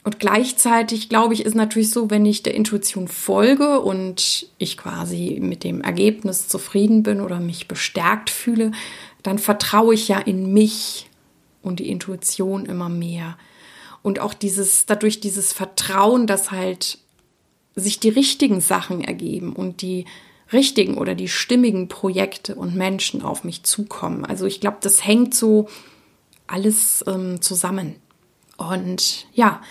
Und 0.04 0.18
gleichzeitig, 0.18 1.08
glaube 1.08 1.34
ich, 1.34 1.44
ist 1.44 1.54
natürlich 1.54 1.90
so, 1.90 2.10
wenn 2.10 2.24
ich 2.24 2.42
der 2.42 2.54
Intuition 2.54 3.08
folge 3.08 3.80
und 3.80 4.48
ich 4.58 4.76
quasi 4.76 5.38
mit 5.40 5.64
dem 5.64 5.82
Ergebnis 5.82 6.48
zufrieden 6.48 7.02
bin 7.02 7.20
oder 7.20 7.40
mich 7.40 7.68
bestärkt 7.68 8.30
fühle, 8.30 8.72
dann 9.22 9.38
vertraue 9.38 9.94
ich 9.94 10.08
ja 10.08 10.18
in 10.18 10.52
mich 10.52 11.07
und 11.68 11.78
die 11.78 11.90
Intuition 11.90 12.66
immer 12.66 12.88
mehr. 12.88 13.38
Und 14.02 14.20
auch 14.20 14.34
dieses, 14.34 14.86
dadurch 14.86 15.20
dieses 15.20 15.52
Vertrauen, 15.52 16.26
dass 16.26 16.50
halt 16.50 16.98
sich 17.74 18.00
die 18.00 18.08
richtigen 18.08 18.60
Sachen 18.60 19.02
ergeben 19.02 19.52
und 19.52 19.82
die 19.82 20.06
richtigen 20.52 20.96
oder 20.96 21.14
die 21.14 21.28
stimmigen 21.28 21.88
Projekte 21.88 22.54
und 22.54 22.74
Menschen 22.74 23.22
auf 23.22 23.44
mich 23.44 23.62
zukommen. 23.64 24.24
Also 24.24 24.46
ich 24.46 24.60
glaube, 24.60 24.78
das 24.80 25.04
hängt 25.04 25.34
so 25.34 25.68
alles 26.46 27.04
ähm, 27.06 27.40
zusammen. 27.42 27.96
Und 28.56 29.26
ja, 29.34 29.62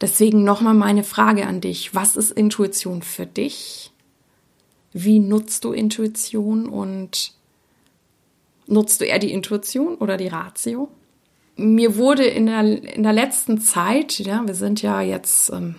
deswegen 0.00 0.44
nochmal 0.44 0.74
meine 0.74 1.04
Frage 1.04 1.46
an 1.46 1.60
dich. 1.60 1.94
Was 1.94 2.16
ist 2.16 2.32
Intuition 2.32 3.02
für 3.02 3.26
dich? 3.26 3.92
Wie 4.92 5.18
nutzt 5.18 5.64
du 5.64 5.72
Intuition 5.72 6.68
und 6.68 7.32
nutzt 8.66 9.00
du 9.00 9.04
eher 9.04 9.18
die 9.18 9.32
Intuition 9.32 9.94
oder 9.96 10.16
die 10.16 10.28
Ratio? 10.28 10.88
Mir 11.56 11.96
wurde 11.96 12.24
in 12.24 12.46
der, 12.46 12.60
in 12.94 13.02
der 13.02 13.12
letzten 13.12 13.60
Zeit, 13.60 14.18
ja, 14.18 14.46
wir 14.46 14.54
sind 14.54 14.82
ja 14.82 15.00
jetzt, 15.00 15.50
ähm, 15.50 15.76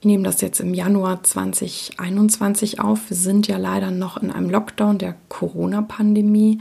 ich 0.00 0.06
nehme 0.06 0.22
das 0.22 0.40
jetzt 0.40 0.60
im 0.60 0.74
Januar 0.74 1.22
2021 1.22 2.80
auf, 2.80 3.10
wir 3.10 3.16
sind 3.16 3.48
ja 3.48 3.56
leider 3.56 3.90
noch 3.90 4.16
in 4.16 4.30
einem 4.30 4.48
Lockdown 4.48 4.98
der 4.98 5.16
Corona-Pandemie 5.28 6.60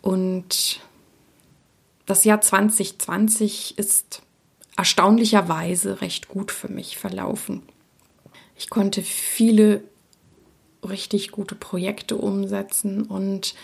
und 0.00 0.80
das 2.06 2.24
Jahr 2.24 2.40
2020 2.40 3.78
ist 3.78 4.22
erstaunlicherweise 4.76 6.00
recht 6.00 6.28
gut 6.28 6.52
für 6.52 6.68
mich 6.68 6.96
verlaufen. 6.96 7.62
Ich 8.56 8.70
konnte 8.70 9.02
viele 9.02 9.82
richtig 10.82 11.32
gute 11.32 11.54
Projekte 11.54 12.16
umsetzen 12.16 13.02
und 13.02 13.54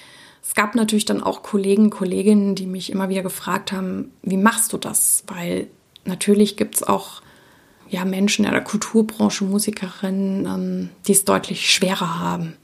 es 0.42 0.54
gab 0.54 0.74
natürlich 0.74 1.04
dann 1.04 1.22
auch 1.22 1.42
Kollegen, 1.42 1.90
Kolleginnen, 1.90 2.54
die 2.54 2.66
mich 2.66 2.90
immer 2.90 3.08
wieder 3.08 3.22
gefragt 3.22 3.72
haben, 3.72 4.10
wie 4.22 4.36
machst 4.36 4.72
du 4.72 4.76
das? 4.76 5.22
Weil 5.28 5.68
natürlich 6.04 6.56
gibt 6.56 6.74
es 6.74 6.82
auch 6.82 7.22
ja, 7.88 8.04
Menschen 8.04 8.44
in 8.44 8.50
der 8.50 8.64
Kulturbranche, 8.64 9.44
Musikerinnen, 9.44 10.46
ähm, 10.46 10.88
die 11.06 11.12
es 11.12 11.24
deutlich 11.24 11.70
schwerer 11.70 12.18
haben. 12.18 12.56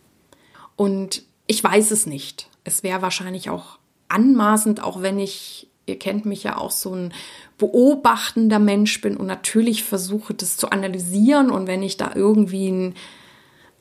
Und 0.75 1.23
ich 1.47 1.63
weiß 1.63 1.91
es 1.93 2.07
nicht. 2.07 2.49
Es 2.65 2.83
wäre 2.83 3.03
wahrscheinlich 3.03 3.49
auch 3.49 3.79
anmaßend, 4.09 4.83
auch 4.83 5.03
wenn 5.03 5.19
ich, 5.19 5.69
ihr 5.87 5.99
kennt 5.99 6.25
mich 6.25 6.43
ja 6.43 6.57
auch 6.57 6.71
so 6.71 6.95
ein 6.95 7.13
beobachtender 7.59 8.59
Mensch 8.59 9.01
bin 9.01 9.17
und 9.17 9.27
natürlich 9.27 9.85
versuche, 9.85 10.35
das 10.35 10.57
zu 10.57 10.71
analysieren. 10.71 11.51
Und 11.51 11.67
wenn 11.67 11.83
ich 11.83 11.97
da 11.97 12.13
irgendwie 12.15 12.69
ein 12.71 12.95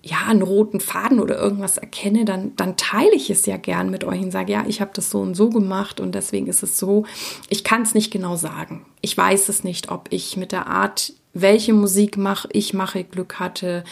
ja, 0.07 0.27
einen 0.27 0.41
roten 0.41 0.79
Faden 0.79 1.19
oder 1.19 1.37
irgendwas 1.37 1.77
erkenne, 1.77 2.23
dann, 2.23 2.55
dann 2.55 2.77
teile 2.77 3.13
ich 3.13 3.29
es 3.29 3.45
ja 3.45 3.57
gern 3.57 3.89
mit 3.89 4.03
euch 4.05 4.21
und 4.21 4.31
sage, 4.31 4.53
ja, 4.53 4.63
ich 4.67 4.79
habe 4.79 4.91
das 4.93 5.09
so 5.09 5.19
und 5.19 5.35
so 5.35 5.49
gemacht 5.49 5.99
und 5.99 6.15
deswegen 6.15 6.47
ist 6.47 6.63
es 6.63 6.79
so. 6.79 7.05
Ich 7.49 7.63
kann 7.63 7.81
es 7.81 7.93
nicht 7.93 8.11
genau 8.11 8.37
sagen. 8.37 8.85
Ich 9.01 9.17
weiß 9.17 9.49
es 9.49 9.63
nicht, 9.63 9.91
ob 9.91 10.07
ich 10.09 10.37
mit 10.37 10.51
der 10.51 10.67
Art, 10.67 11.13
welche 11.33 11.73
Musik 11.73 12.15
mache, 12.17 12.47
ich 12.53 12.73
mache, 12.73 13.03
Glück 13.03 13.39
hatte, 13.39 13.83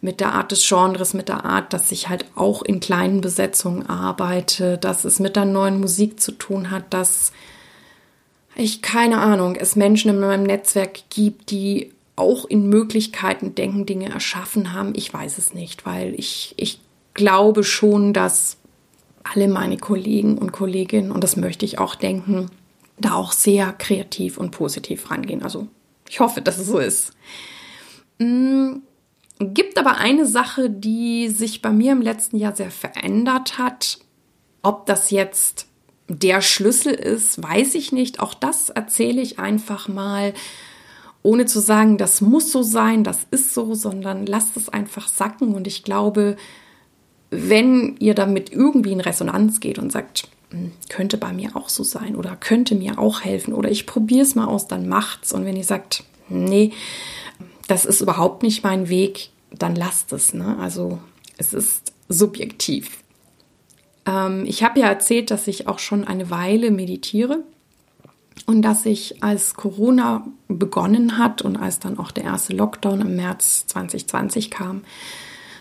mit 0.00 0.20
der 0.20 0.34
Art 0.34 0.52
des 0.52 0.68
Genres, 0.68 1.14
mit 1.14 1.28
der 1.28 1.44
Art, 1.44 1.72
dass 1.72 1.90
ich 1.90 2.08
halt 2.08 2.26
auch 2.34 2.62
in 2.62 2.78
kleinen 2.78 3.20
Besetzungen 3.20 3.88
arbeite, 3.88 4.78
dass 4.78 5.04
es 5.04 5.18
mit 5.18 5.34
der 5.34 5.44
neuen 5.44 5.80
Musik 5.80 6.20
zu 6.20 6.32
tun 6.32 6.70
hat, 6.70 6.84
dass 6.90 7.32
ich 8.54 8.82
keine 8.82 9.18
Ahnung, 9.18 9.56
es 9.56 9.76
Menschen 9.76 10.10
in 10.10 10.20
meinem 10.20 10.44
Netzwerk 10.44 11.10
gibt, 11.10 11.50
die 11.50 11.92
auch 12.18 12.44
in 12.44 12.68
Möglichkeiten 12.68 13.54
denken, 13.54 13.86
Dinge 13.86 14.10
erschaffen 14.10 14.72
haben. 14.72 14.92
Ich 14.94 15.12
weiß 15.12 15.38
es 15.38 15.54
nicht, 15.54 15.86
weil 15.86 16.14
ich, 16.18 16.54
ich 16.56 16.80
glaube 17.14 17.64
schon, 17.64 18.12
dass 18.12 18.58
alle 19.22 19.48
meine 19.48 19.76
Kollegen 19.76 20.38
und 20.38 20.52
Kolleginnen, 20.52 21.12
und 21.12 21.22
das 21.22 21.36
möchte 21.36 21.64
ich 21.64 21.78
auch 21.78 21.94
denken, 21.94 22.50
da 22.98 23.14
auch 23.14 23.32
sehr 23.32 23.72
kreativ 23.72 24.38
und 24.38 24.50
positiv 24.50 25.10
rangehen. 25.10 25.42
Also 25.42 25.68
ich 26.08 26.20
hoffe, 26.20 26.40
dass 26.40 26.58
es 26.58 26.66
so 26.66 26.78
ist. 26.78 27.12
Mm, 28.18 28.76
gibt 29.38 29.78
aber 29.78 29.98
eine 29.98 30.26
Sache, 30.26 30.70
die 30.70 31.28
sich 31.28 31.62
bei 31.62 31.70
mir 31.70 31.92
im 31.92 32.02
letzten 32.02 32.36
Jahr 32.36 32.56
sehr 32.56 32.70
verändert 32.70 33.58
hat. 33.58 33.98
Ob 34.62 34.86
das 34.86 35.10
jetzt 35.10 35.66
der 36.08 36.40
Schlüssel 36.40 36.94
ist, 36.94 37.42
weiß 37.42 37.74
ich 37.74 37.92
nicht. 37.92 38.20
Auch 38.20 38.34
das 38.34 38.70
erzähle 38.70 39.20
ich 39.20 39.38
einfach 39.38 39.88
mal 39.88 40.34
ohne 41.22 41.46
zu 41.46 41.60
sagen, 41.60 41.98
das 41.98 42.20
muss 42.20 42.52
so 42.52 42.62
sein, 42.62 43.04
das 43.04 43.26
ist 43.30 43.54
so, 43.54 43.74
sondern 43.74 44.26
lasst 44.26 44.56
es 44.56 44.68
einfach 44.68 45.08
sacken. 45.08 45.54
Und 45.54 45.66
ich 45.66 45.82
glaube, 45.82 46.36
wenn 47.30 47.96
ihr 47.98 48.14
damit 48.14 48.52
irgendwie 48.52 48.92
in 48.92 49.00
Resonanz 49.00 49.60
geht 49.60 49.78
und 49.78 49.92
sagt, 49.92 50.28
hm, 50.50 50.72
könnte 50.88 51.18
bei 51.18 51.32
mir 51.32 51.56
auch 51.56 51.68
so 51.68 51.82
sein 51.82 52.16
oder 52.16 52.36
könnte 52.36 52.74
mir 52.74 52.98
auch 52.98 53.22
helfen 53.22 53.52
oder 53.52 53.70
ich 53.70 53.86
probiere 53.86 54.22
es 54.22 54.34
mal 54.34 54.46
aus, 54.46 54.68
dann 54.68 54.88
macht's. 54.88 55.32
Und 55.32 55.44
wenn 55.44 55.56
ihr 55.56 55.64
sagt, 55.64 56.04
nee, 56.28 56.72
das 57.66 57.84
ist 57.84 58.00
überhaupt 58.00 58.42
nicht 58.42 58.64
mein 58.64 58.88
Weg, 58.88 59.30
dann 59.50 59.76
lasst 59.76 60.12
es. 60.12 60.34
Ne? 60.34 60.56
Also 60.58 60.98
es 61.36 61.52
ist 61.52 61.92
subjektiv. 62.08 63.02
Ähm, 64.06 64.44
ich 64.46 64.62
habe 64.62 64.80
ja 64.80 64.86
erzählt, 64.86 65.30
dass 65.30 65.46
ich 65.48 65.68
auch 65.68 65.78
schon 65.78 66.04
eine 66.04 66.30
Weile 66.30 66.70
meditiere 66.70 67.42
und 68.46 68.62
dass 68.62 68.86
ich, 68.86 69.22
als 69.22 69.54
Corona 69.54 70.26
begonnen 70.48 71.18
hat 71.18 71.42
und 71.42 71.56
als 71.56 71.78
dann 71.78 71.98
auch 71.98 72.10
der 72.10 72.24
erste 72.24 72.54
Lockdown 72.54 73.02
im 73.02 73.16
März 73.16 73.66
2020 73.66 74.50
kam, 74.50 74.82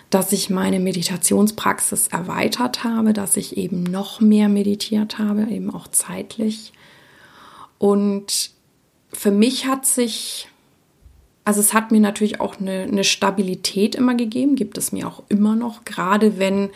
dass 0.09 0.31
ich 0.31 0.49
meine 0.49 0.79
Meditationspraxis 0.79 2.07
erweitert 2.07 2.83
habe, 2.83 3.13
dass 3.13 3.35
ich 3.35 3.57
eben 3.57 3.83
noch 3.83 4.21
mehr 4.21 4.47
meditiert 4.47 5.19
habe, 5.19 5.47
eben 5.49 5.73
auch 5.73 5.87
zeitlich. 5.89 6.71
Und 7.77 8.51
für 9.11 9.31
mich 9.31 9.67
hat 9.67 9.85
sich, 9.85 10.47
also 11.43 11.59
es 11.59 11.73
hat 11.73 11.91
mir 11.91 11.99
natürlich 11.99 12.39
auch 12.39 12.59
eine, 12.59 12.83
eine 12.83 13.03
Stabilität 13.03 13.95
immer 13.95 14.15
gegeben, 14.15 14.55
gibt 14.55 14.77
es 14.77 14.91
mir 14.91 15.07
auch 15.07 15.23
immer 15.27 15.55
noch, 15.55 15.83
gerade 15.83 16.39
wenn 16.39 16.69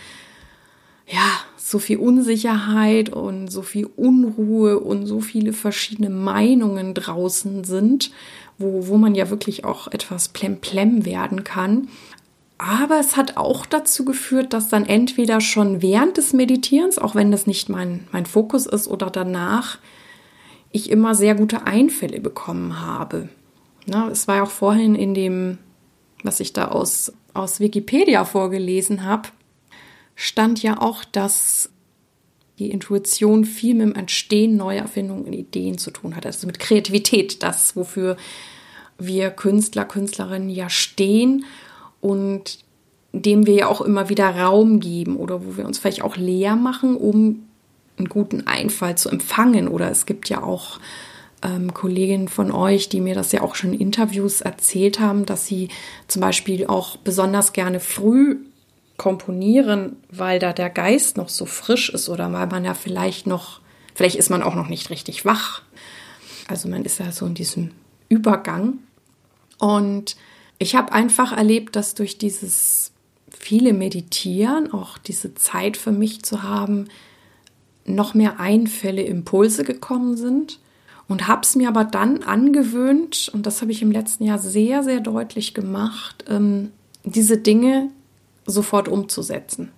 ja, 1.12 1.42
so 1.58 1.78
viel 1.78 1.98
Unsicherheit 1.98 3.10
und 3.10 3.50
so 3.50 3.62
viel 3.62 3.86
Unruhe 3.96 4.80
und 4.80 5.06
so 5.06 5.22
viele 5.22 5.54
verschiedene 5.54 6.10
Meinungen 6.10 6.94
draußen 6.94 7.64
sind, 7.64 8.12
wo, 8.58 8.88
wo 8.88 8.98
man 8.98 9.14
ja 9.14 9.30
wirklich 9.30 9.66
auch 9.66 9.88
etwas 9.88 10.30
plemplem 10.30 11.06
werden 11.06 11.44
kann. 11.44 11.90
Aber 12.58 13.00
es 13.00 13.18
hat 13.18 13.38
auch 13.38 13.66
dazu 13.66 14.06
geführt, 14.06 14.54
dass 14.54 14.70
dann 14.70 14.86
entweder 14.86 15.42
schon 15.42 15.82
während 15.82 16.18
des 16.18 16.34
Meditierens, 16.34 16.98
auch 16.98 17.16
wenn 17.16 17.32
das 17.32 17.48
nicht 17.48 17.70
mein, 17.70 18.08
mein 18.12 18.26
Fokus 18.26 18.66
ist, 18.66 18.88
oder 18.88 19.10
danach, 19.10 19.80
ich 20.72 20.90
immer 20.90 21.16
sehr 21.16 21.36
gute 21.36 21.66
Einfälle 21.66 22.22
bekommen 22.22 22.80
habe. 22.80 23.30
Na, 23.88 24.08
es 24.10 24.28
war 24.28 24.38
ja 24.38 24.44
auch 24.44 24.52
vorhin 24.52 24.96
in 24.96 25.14
dem, 25.14 25.58
was 26.24 26.40
ich 26.40 26.54
da 26.54 26.68
aus, 26.68 27.12
aus 27.34 27.60
Wikipedia 27.60 28.26
vorgelesen 28.26 29.04
habe, 29.04 29.30
stand 30.16 30.62
ja 30.62 30.80
auch, 30.80 31.04
dass 31.04 31.70
die 32.60 32.70
Intuition 32.70 33.46
viel 33.46 33.74
mit 33.74 33.88
dem 33.88 33.96
Entstehen 33.96 34.56
neuer 34.56 34.84
Erfindungen 34.84 35.26
und 35.26 35.34
Ideen 35.34 35.78
zu 35.78 35.92
tun 35.92 36.16
hat, 36.16 36.26
also 36.26 36.46
mit 36.46 36.60
Kreativität, 36.60 37.42
das, 37.42 37.76
wofür 37.76 38.18
wir 39.00 39.32
Künstler, 39.32 39.86
Künstlerinnen 39.86 40.50
ja 40.50 40.70
stehen 40.70 41.46
und 42.02 42.60
dem 43.14 43.46
wir 43.46 43.56
ja 43.56 43.68
auch 43.68 43.82
immer 43.82 44.10
wieder 44.10 44.30
Raum 44.30 44.80
geben 44.80 45.18
oder 45.18 45.46
wo 45.46 45.58
wir 45.58 45.66
uns 45.66 45.80
vielleicht 45.80 46.04
auch 46.04 46.16
leer 46.16 46.56
machen, 46.56 46.96
um 46.96 47.44
einen 47.98 48.10
guten 48.10 48.48
Einfall 48.48 48.98
zu 48.98 49.10
empfangen. 49.10 49.68
Oder 49.68 49.92
es 49.92 50.06
gibt 50.06 50.30
ja 50.30 50.44
auch 50.44 50.80
ähm, 51.42 51.74
Kolleginnen 51.74 52.28
von 52.28 52.52
euch, 52.52 52.90
die 52.90 53.02
mir 53.02 53.16
das 53.16 53.32
ja 53.32 53.42
auch 53.42 53.56
schon 53.56 53.74
in 53.74 53.80
Interviews 53.80 54.42
erzählt 54.42 55.00
haben, 55.00 55.26
dass 55.26 55.46
sie 55.46 55.70
zum 56.08 56.22
Beispiel 56.22 56.68
auch 56.68 56.98
besonders 56.98 57.54
gerne 57.54 57.80
früh 57.80 58.38
komponieren, 59.02 59.96
weil 60.12 60.38
da 60.38 60.54
der 60.54 60.70
Geist 60.70 61.18
noch 61.18 61.30
so 61.30 61.48
frisch 61.48 61.90
ist 61.90 62.08
oder 62.08 62.32
weil 62.34 62.46
man 62.46 62.64
ja 62.64 62.76
vielleicht 62.76 63.26
noch, 63.26 63.60
vielleicht 63.96 64.16
ist 64.16 64.30
man 64.30 64.44
auch 64.44 64.54
noch 64.54 64.68
nicht 64.68 64.92
richtig 64.92 65.26
wach. 65.26 65.64
Also 66.48 66.70
man 66.70 66.86
ist 66.86 67.00
ja 67.00 67.12
so 67.12 67.26
in 67.26 67.34
diesem 67.34 67.72
Übergang. 68.10 68.78
Und 69.58 70.18
ich 70.60 70.76
habe 70.76 70.94
einfach 70.94 71.36
erlebt, 71.36 71.76
dass 71.76 71.96
durch 71.96 72.20
dieses 72.20 72.92
viele 73.32 73.74
Meditieren, 73.74 74.72
auch 74.72 75.00
diese 75.00 75.34
Zeit 75.34 75.78
für 75.78 75.92
mich 75.92 76.22
zu 76.22 76.44
haben, 76.44 76.86
noch 77.86 78.14
mehr 78.14 78.40
Einfälle, 78.40 79.02
Impulse 79.02 79.64
gekommen 79.64 80.16
sind 80.16 80.60
und 81.08 81.28
habe 81.28 81.42
es 81.42 81.56
mir 81.56 81.70
aber 81.70 81.86
dann 81.86 82.22
angewöhnt, 82.22 83.32
und 83.34 83.48
das 83.48 83.62
habe 83.64 83.72
ich 83.72 83.82
im 83.82 83.92
letzten 83.92 84.26
Jahr 84.26 84.38
sehr, 84.38 84.84
sehr 84.84 85.00
deutlich 85.00 85.56
gemacht, 85.56 86.24
ähm, 86.30 86.70
diese 87.04 87.40
Dinge 87.40 87.90
sofort 88.52 88.88
umzusetzen. 88.88 89.72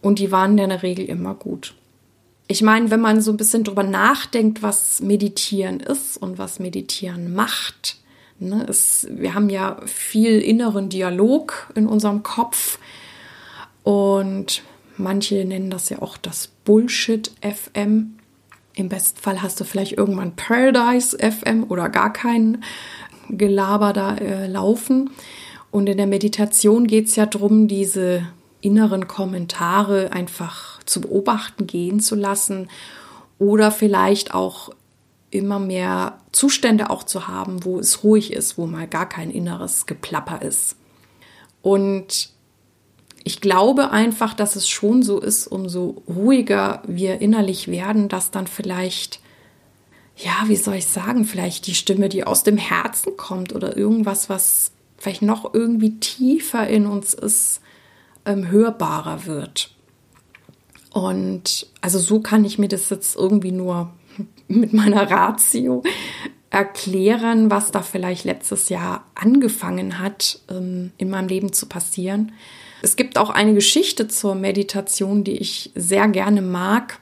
Und 0.00 0.18
die 0.18 0.30
waren 0.30 0.56
in 0.58 0.68
der 0.68 0.82
Regel 0.82 1.04
immer 1.06 1.34
gut. 1.34 1.74
Ich 2.46 2.62
meine, 2.62 2.90
wenn 2.90 3.00
man 3.00 3.20
so 3.20 3.32
ein 3.32 3.36
bisschen 3.36 3.64
drüber 3.64 3.82
nachdenkt, 3.82 4.62
was 4.62 5.00
Meditieren 5.00 5.80
ist 5.80 6.16
und 6.16 6.38
was 6.38 6.60
Meditieren 6.60 7.34
macht, 7.34 7.98
Ne, 8.40 8.64
es, 8.68 9.06
wir 9.10 9.34
haben 9.34 9.50
ja 9.50 9.80
viel 9.84 10.40
inneren 10.40 10.88
Dialog 10.88 11.72
in 11.74 11.88
unserem 11.88 12.22
Kopf 12.22 12.78
und 13.82 14.62
manche 14.96 15.44
nennen 15.44 15.70
das 15.70 15.88
ja 15.88 16.00
auch 16.02 16.16
das 16.16 16.46
Bullshit 16.64 17.32
FM. 17.40 18.16
Im 18.74 18.88
besten 18.88 19.20
Fall 19.20 19.42
hast 19.42 19.58
du 19.58 19.64
vielleicht 19.64 19.92
irgendwann 19.92 20.36
Paradise 20.36 21.18
FM 21.18 21.64
oder 21.68 21.88
gar 21.88 22.12
kein 22.12 22.62
Gelaber 23.28 23.92
da 23.92 24.14
äh, 24.16 24.46
laufen. 24.46 25.10
Und 25.70 25.88
in 25.88 25.96
der 25.96 26.06
Meditation 26.06 26.86
geht 26.86 27.06
es 27.06 27.16
ja 27.16 27.26
darum, 27.26 27.68
diese 27.68 28.26
inneren 28.60 29.06
Kommentare 29.06 30.12
einfach 30.12 30.82
zu 30.84 31.00
beobachten, 31.00 31.66
gehen 31.66 32.00
zu 32.00 32.14
lassen 32.14 32.68
oder 33.38 33.70
vielleicht 33.70 34.34
auch 34.34 34.70
immer 35.30 35.58
mehr 35.58 36.18
Zustände 36.32 36.90
auch 36.90 37.02
zu 37.02 37.28
haben, 37.28 37.64
wo 37.64 37.78
es 37.78 38.02
ruhig 38.02 38.32
ist, 38.32 38.58
wo 38.58 38.66
mal 38.66 38.88
gar 38.88 39.08
kein 39.08 39.30
inneres 39.30 39.86
Geplapper 39.86 40.42
ist. 40.42 40.76
Und 41.60 42.30
ich 43.24 43.40
glaube 43.40 43.90
einfach, 43.90 44.32
dass 44.32 44.56
es 44.56 44.68
schon 44.68 45.02
so 45.02 45.20
ist, 45.20 45.46
umso 45.46 46.02
ruhiger 46.08 46.82
wir 46.86 47.20
innerlich 47.20 47.68
werden, 47.68 48.08
dass 48.08 48.30
dann 48.30 48.46
vielleicht, 48.46 49.20
ja, 50.16 50.32
wie 50.46 50.56
soll 50.56 50.76
ich 50.76 50.86
sagen, 50.86 51.24
vielleicht 51.24 51.66
die 51.66 51.74
Stimme, 51.74 52.08
die 52.08 52.24
aus 52.24 52.42
dem 52.42 52.56
Herzen 52.56 53.16
kommt 53.16 53.54
oder 53.54 53.76
irgendwas, 53.76 54.30
was 54.30 54.72
vielleicht 54.98 55.22
noch 55.22 55.54
irgendwie 55.54 55.98
tiefer 55.98 56.66
in 56.68 56.86
uns 56.86 57.14
ist, 57.14 57.60
ähm, 58.26 58.50
hörbarer 58.50 59.26
wird. 59.26 59.70
Und 60.92 61.66
also 61.80 61.98
so 61.98 62.20
kann 62.20 62.44
ich 62.44 62.58
mir 62.58 62.68
das 62.68 62.90
jetzt 62.90 63.16
irgendwie 63.16 63.52
nur 63.52 63.92
mit 64.48 64.72
meiner 64.72 65.10
Ratio 65.10 65.82
erklären, 66.50 67.50
was 67.50 67.70
da 67.70 67.82
vielleicht 67.82 68.24
letztes 68.24 68.68
Jahr 68.68 69.04
angefangen 69.14 69.98
hat, 69.98 70.40
ähm, 70.50 70.92
in 70.98 71.10
meinem 71.10 71.28
Leben 71.28 71.52
zu 71.52 71.66
passieren. 71.66 72.32
Es 72.80 72.96
gibt 72.96 73.18
auch 73.18 73.30
eine 73.30 73.54
Geschichte 73.54 74.08
zur 74.08 74.34
Meditation, 74.34 75.24
die 75.24 75.36
ich 75.36 75.70
sehr 75.74 76.08
gerne 76.08 76.42
mag, 76.42 77.00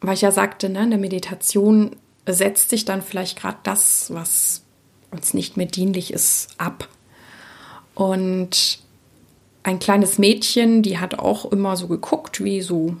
weil 0.00 0.14
ich 0.14 0.22
ja 0.22 0.30
sagte, 0.30 0.68
ne, 0.68 0.84
in 0.84 0.90
der 0.90 0.98
Meditation 0.98 1.96
setzt 2.26 2.70
sich 2.70 2.84
dann 2.84 3.02
vielleicht 3.02 3.38
gerade 3.38 3.58
das, 3.62 4.12
was 4.12 4.62
uns 5.10 5.34
nicht 5.34 5.56
mehr 5.56 5.66
dienlich 5.66 6.12
ist, 6.12 6.48
ab. 6.56 6.88
Und 7.94 8.78
ein 9.62 9.78
kleines 9.78 10.18
Mädchen, 10.18 10.82
die 10.82 10.98
hat 10.98 11.18
auch 11.18 11.50
immer 11.50 11.76
so 11.76 11.86
geguckt, 11.86 12.42
wie 12.42 12.62
so 12.62 12.96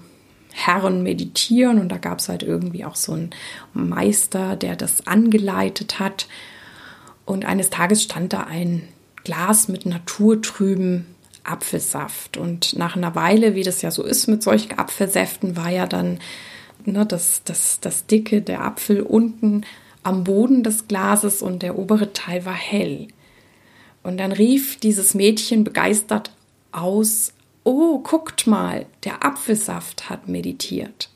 Herren 0.52 1.02
meditieren 1.02 1.78
und 1.78 1.88
da 1.88 1.96
gab 1.96 2.18
es 2.18 2.28
halt 2.28 2.42
irgendwie 2.42 2.84
auch 2.84 2.96
so 2.96 3.12
einen 3.12 3.30
Meister, 3.72 4.54
der 4.54 4.76
das 4.76 5.06
angeleitet 5.06 5.98
hat. 5.98 6.28
Und 7.24 7.44
eines 7.44 7.70
Tages 7.70 8.02
stand 8.02 8.32
da 8.32 8.40
ein 8.40 8.86
Glas 9.24 9.68
mit 9.68 9.86
naturtrüben 9.86 11.06
Apfelsaft. 11.44 12.36
Und 12.36 12.76
nach 12.76 12.96
einer 12.96 13.14
Weile, 13.14 13.54
wie 13.54 13.62
das 13.62 13.82
ja 13.82 13.90
so 13.90 14.04
ist 14.04 14.26
mit 14.28 14.42
solchen 14.42 14.78
Apfelsäften, 14.78 15.56
war 15.56 15.70
ja 15.70 15.86
dann 15.86 16.18
ne, 16.84 17.06
das, 17.06 17.42
das, 17.44 17.80
das 17.80 18.06
Dicke, 18.06 18.42
der 18.42 18.64
Apfel 18.64 19.00
unten 19.00 19.64
am 20.02 20.24
Boden 20.24 20.62
des 20.62 20.88
Glases 20.88 21.42
und 21.42 21.62
der 21.62 21.78
obere 21.78 22.12
Teil 22.12 22.44
war 22.44 22.54
hell. 22.54 23.08
Und 24.02 24.18
dann 24.18 24.32
rief 24.32 24.76
dieses 24.76 25.14
Mädchen 25.14 25.64
begeistert 25.64 26.32
aus, 26.72 27.32
oh, 27.64 27.98
guckt 28.00 28.46
mal, 28.46 28.86
der 29.04 29.24
Apfelsaft 29.24 30.10
hat 30.10 30.28
meditiert. 30.28 31.10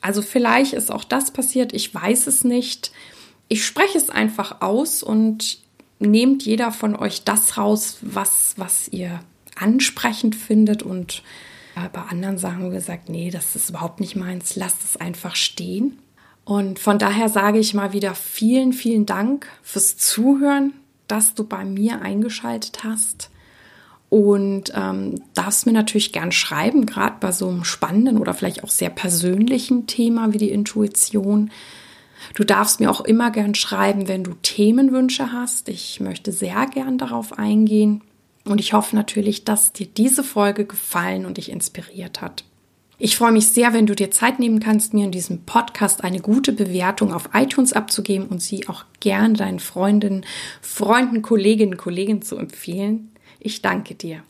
Also 0.00 0.20
vielleicht 0.20 0.74
ist 0.74 0.90
auch 0.90 1.04
das 1.04 1.30
passiert, 1.30 1.72
ich 1.72 1.94
weiß 1.94 2.26
es 2.26 2.44
nicht. 2.44 2.92
Ich 3.48 3.64
spreche 3.64 3.98
es 3.98 4.10
einfach 4.10 4.60
aus 4.60 5.02
und 5.02 5.58
nehmt 5.98 6.44
jeder 6.44 6.72
von 6.72 6.96
euch 6.96 7.22
das 7.22 7.56
raus, 7.56 7.98
was, 8.00 8.54
was 8.56 8.88
ihr 8.88 9.20
ansprechend 9.56 10.34
findet 10.34 10.82
und 10.82 11.22
äh, 11.76 11.88
bei 11.92 12.02
anderen 12.02 12.38
Sachen 12.38 12.70
gesagt, 12.70 13.08
nee, 13.08 13.30
das 13.30 13.54
ist 13.54 13.70
überhaupt 13.70 14.00
nicht 14.00 14.16
meins, 14.16 14.56
lasst 14.56 14.82
es 14.84 14.96
einfach 14.96 15.36
stehen. 15.36 15.98
Und 16.44 16.80
von 16.80 16.98
daher 16.98 17.28
sage 17.28 17.58
ich 17.58 17.72
mal 17.72 17.92
wieder 17.92 18.14
vielen, 18.14 18.72
vielen 18.72 19.06
Dank 19.06 19.48
fürs 19.62 19.96
Zuhören, 19.96 20.72
dass 21.12 21.34
du 21.34 21.44
bei 21.44 21.62
mir 21.62 22.00
eingeschaltet 22.00 22.84
hast. 22.84 23.30
Und 24.08 24.72
ähm, 24.74 25.22
darfst 25.34 25.66
mir 25.66 25.72
natürlich 25.72 26.10
gern 26.10 26.32
schreiben, 26.32 26.86
gerade 26.86 27.16
bei 27.20 27.32
so 27.32 27.48
einem 27.48 27.64
spannenden 27.64 28.16
oder 28.18 28.32
vielleicht 28.32 28.64
auch 28.64 28.70
sehr 28.70 28.88
persönlichen 28.88 29.86
Thema 29.86 30.32
wie 30.32 30.38
die 30.38 30.50
Intuition. 30.50 31.50
Du 32.34 32.44
darfst 32.44 32.80
mir 32.80 32.90
auch 32.90 33.02
immer 33.02 33.30
gern 33.30 33.54
schreiben, 33.54 34.08
wenn 34.08 34.24
du 34.24 34.32
Themenwünsche 34.40 35.32
hast. 35.32 35.68
Ich 35.68 36.00
möchte 36.00 36.32
sehr 36.32 36.66
gern 36.66 36.96
darauf 36.96 37.38
eingehen. 37.38 38.00
Und 38.44 38.58
ich 38.58 38.72
hoffe 38.72 38.96
natürlich, 38.96 39.44
dass 39.44 39.72
dir 39.72 39.86
diese 39.86 40.24
Folge 40.24 40.64
gefallen 40.64 41.26
und 41.26 41.36
dich 41.36 41.50
inspiriert 41.50 42.22
hat. 42.22 42.44
Ich 43.04 43.16
freue 43.16 43.32
mich 43.32 43.48
sehr, 43.48 43.72
wenn 43.72 43.86
du 43.86 43.96
dir 43.96 44.12
Zeit 44.12 44.38
nehmen 44.38 44.60
kannst, 44.60 44.94
mir 44.94 45.06
in 45.06 45.10
diesem 45.10 45.42
Podcast 45.42 46.04
eine 46.04 46.20
gute 46.20 46.52
Bewertung 46.52 47.12
auf 47.12 47.30
iTunes 47.34 47.72
abzugeben 47.72 48.28
und 48.28 48.40
sie 48.40 48.68
auch 48.68 48.84
gern 49.00 49.34
deinen 49.34 49.58
Freundinnen, 49.58 50.24
Freunden, 50.60 51.20
Kolleginnen, 51.20 51.76
Kollegen 51.76 52.22
zu 52.22 52.36
empfehlen. 52.36 53.10
Ich 53.40 53.60
danke 53.60 53.96
dir. 53.96 54.22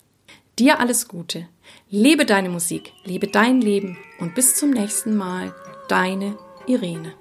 Dir 0.58 0.80
alles 0.80 1.06
Gute. 1.06 1.46
Lebe 1.90 2.24
deine 2.24 2.48
Musik, 2.48 2.94
lebe 3.04 3.26
dein 3.26 3.60
Leben 3.60 3.98
und 4.18 4.34
bis 4.34 4.54
zum 4.54 4.70
nächsten 4.70 5.16
Mal. 5.16 5.54
Deine 5.88 6.38
Irene. 6.66 7.12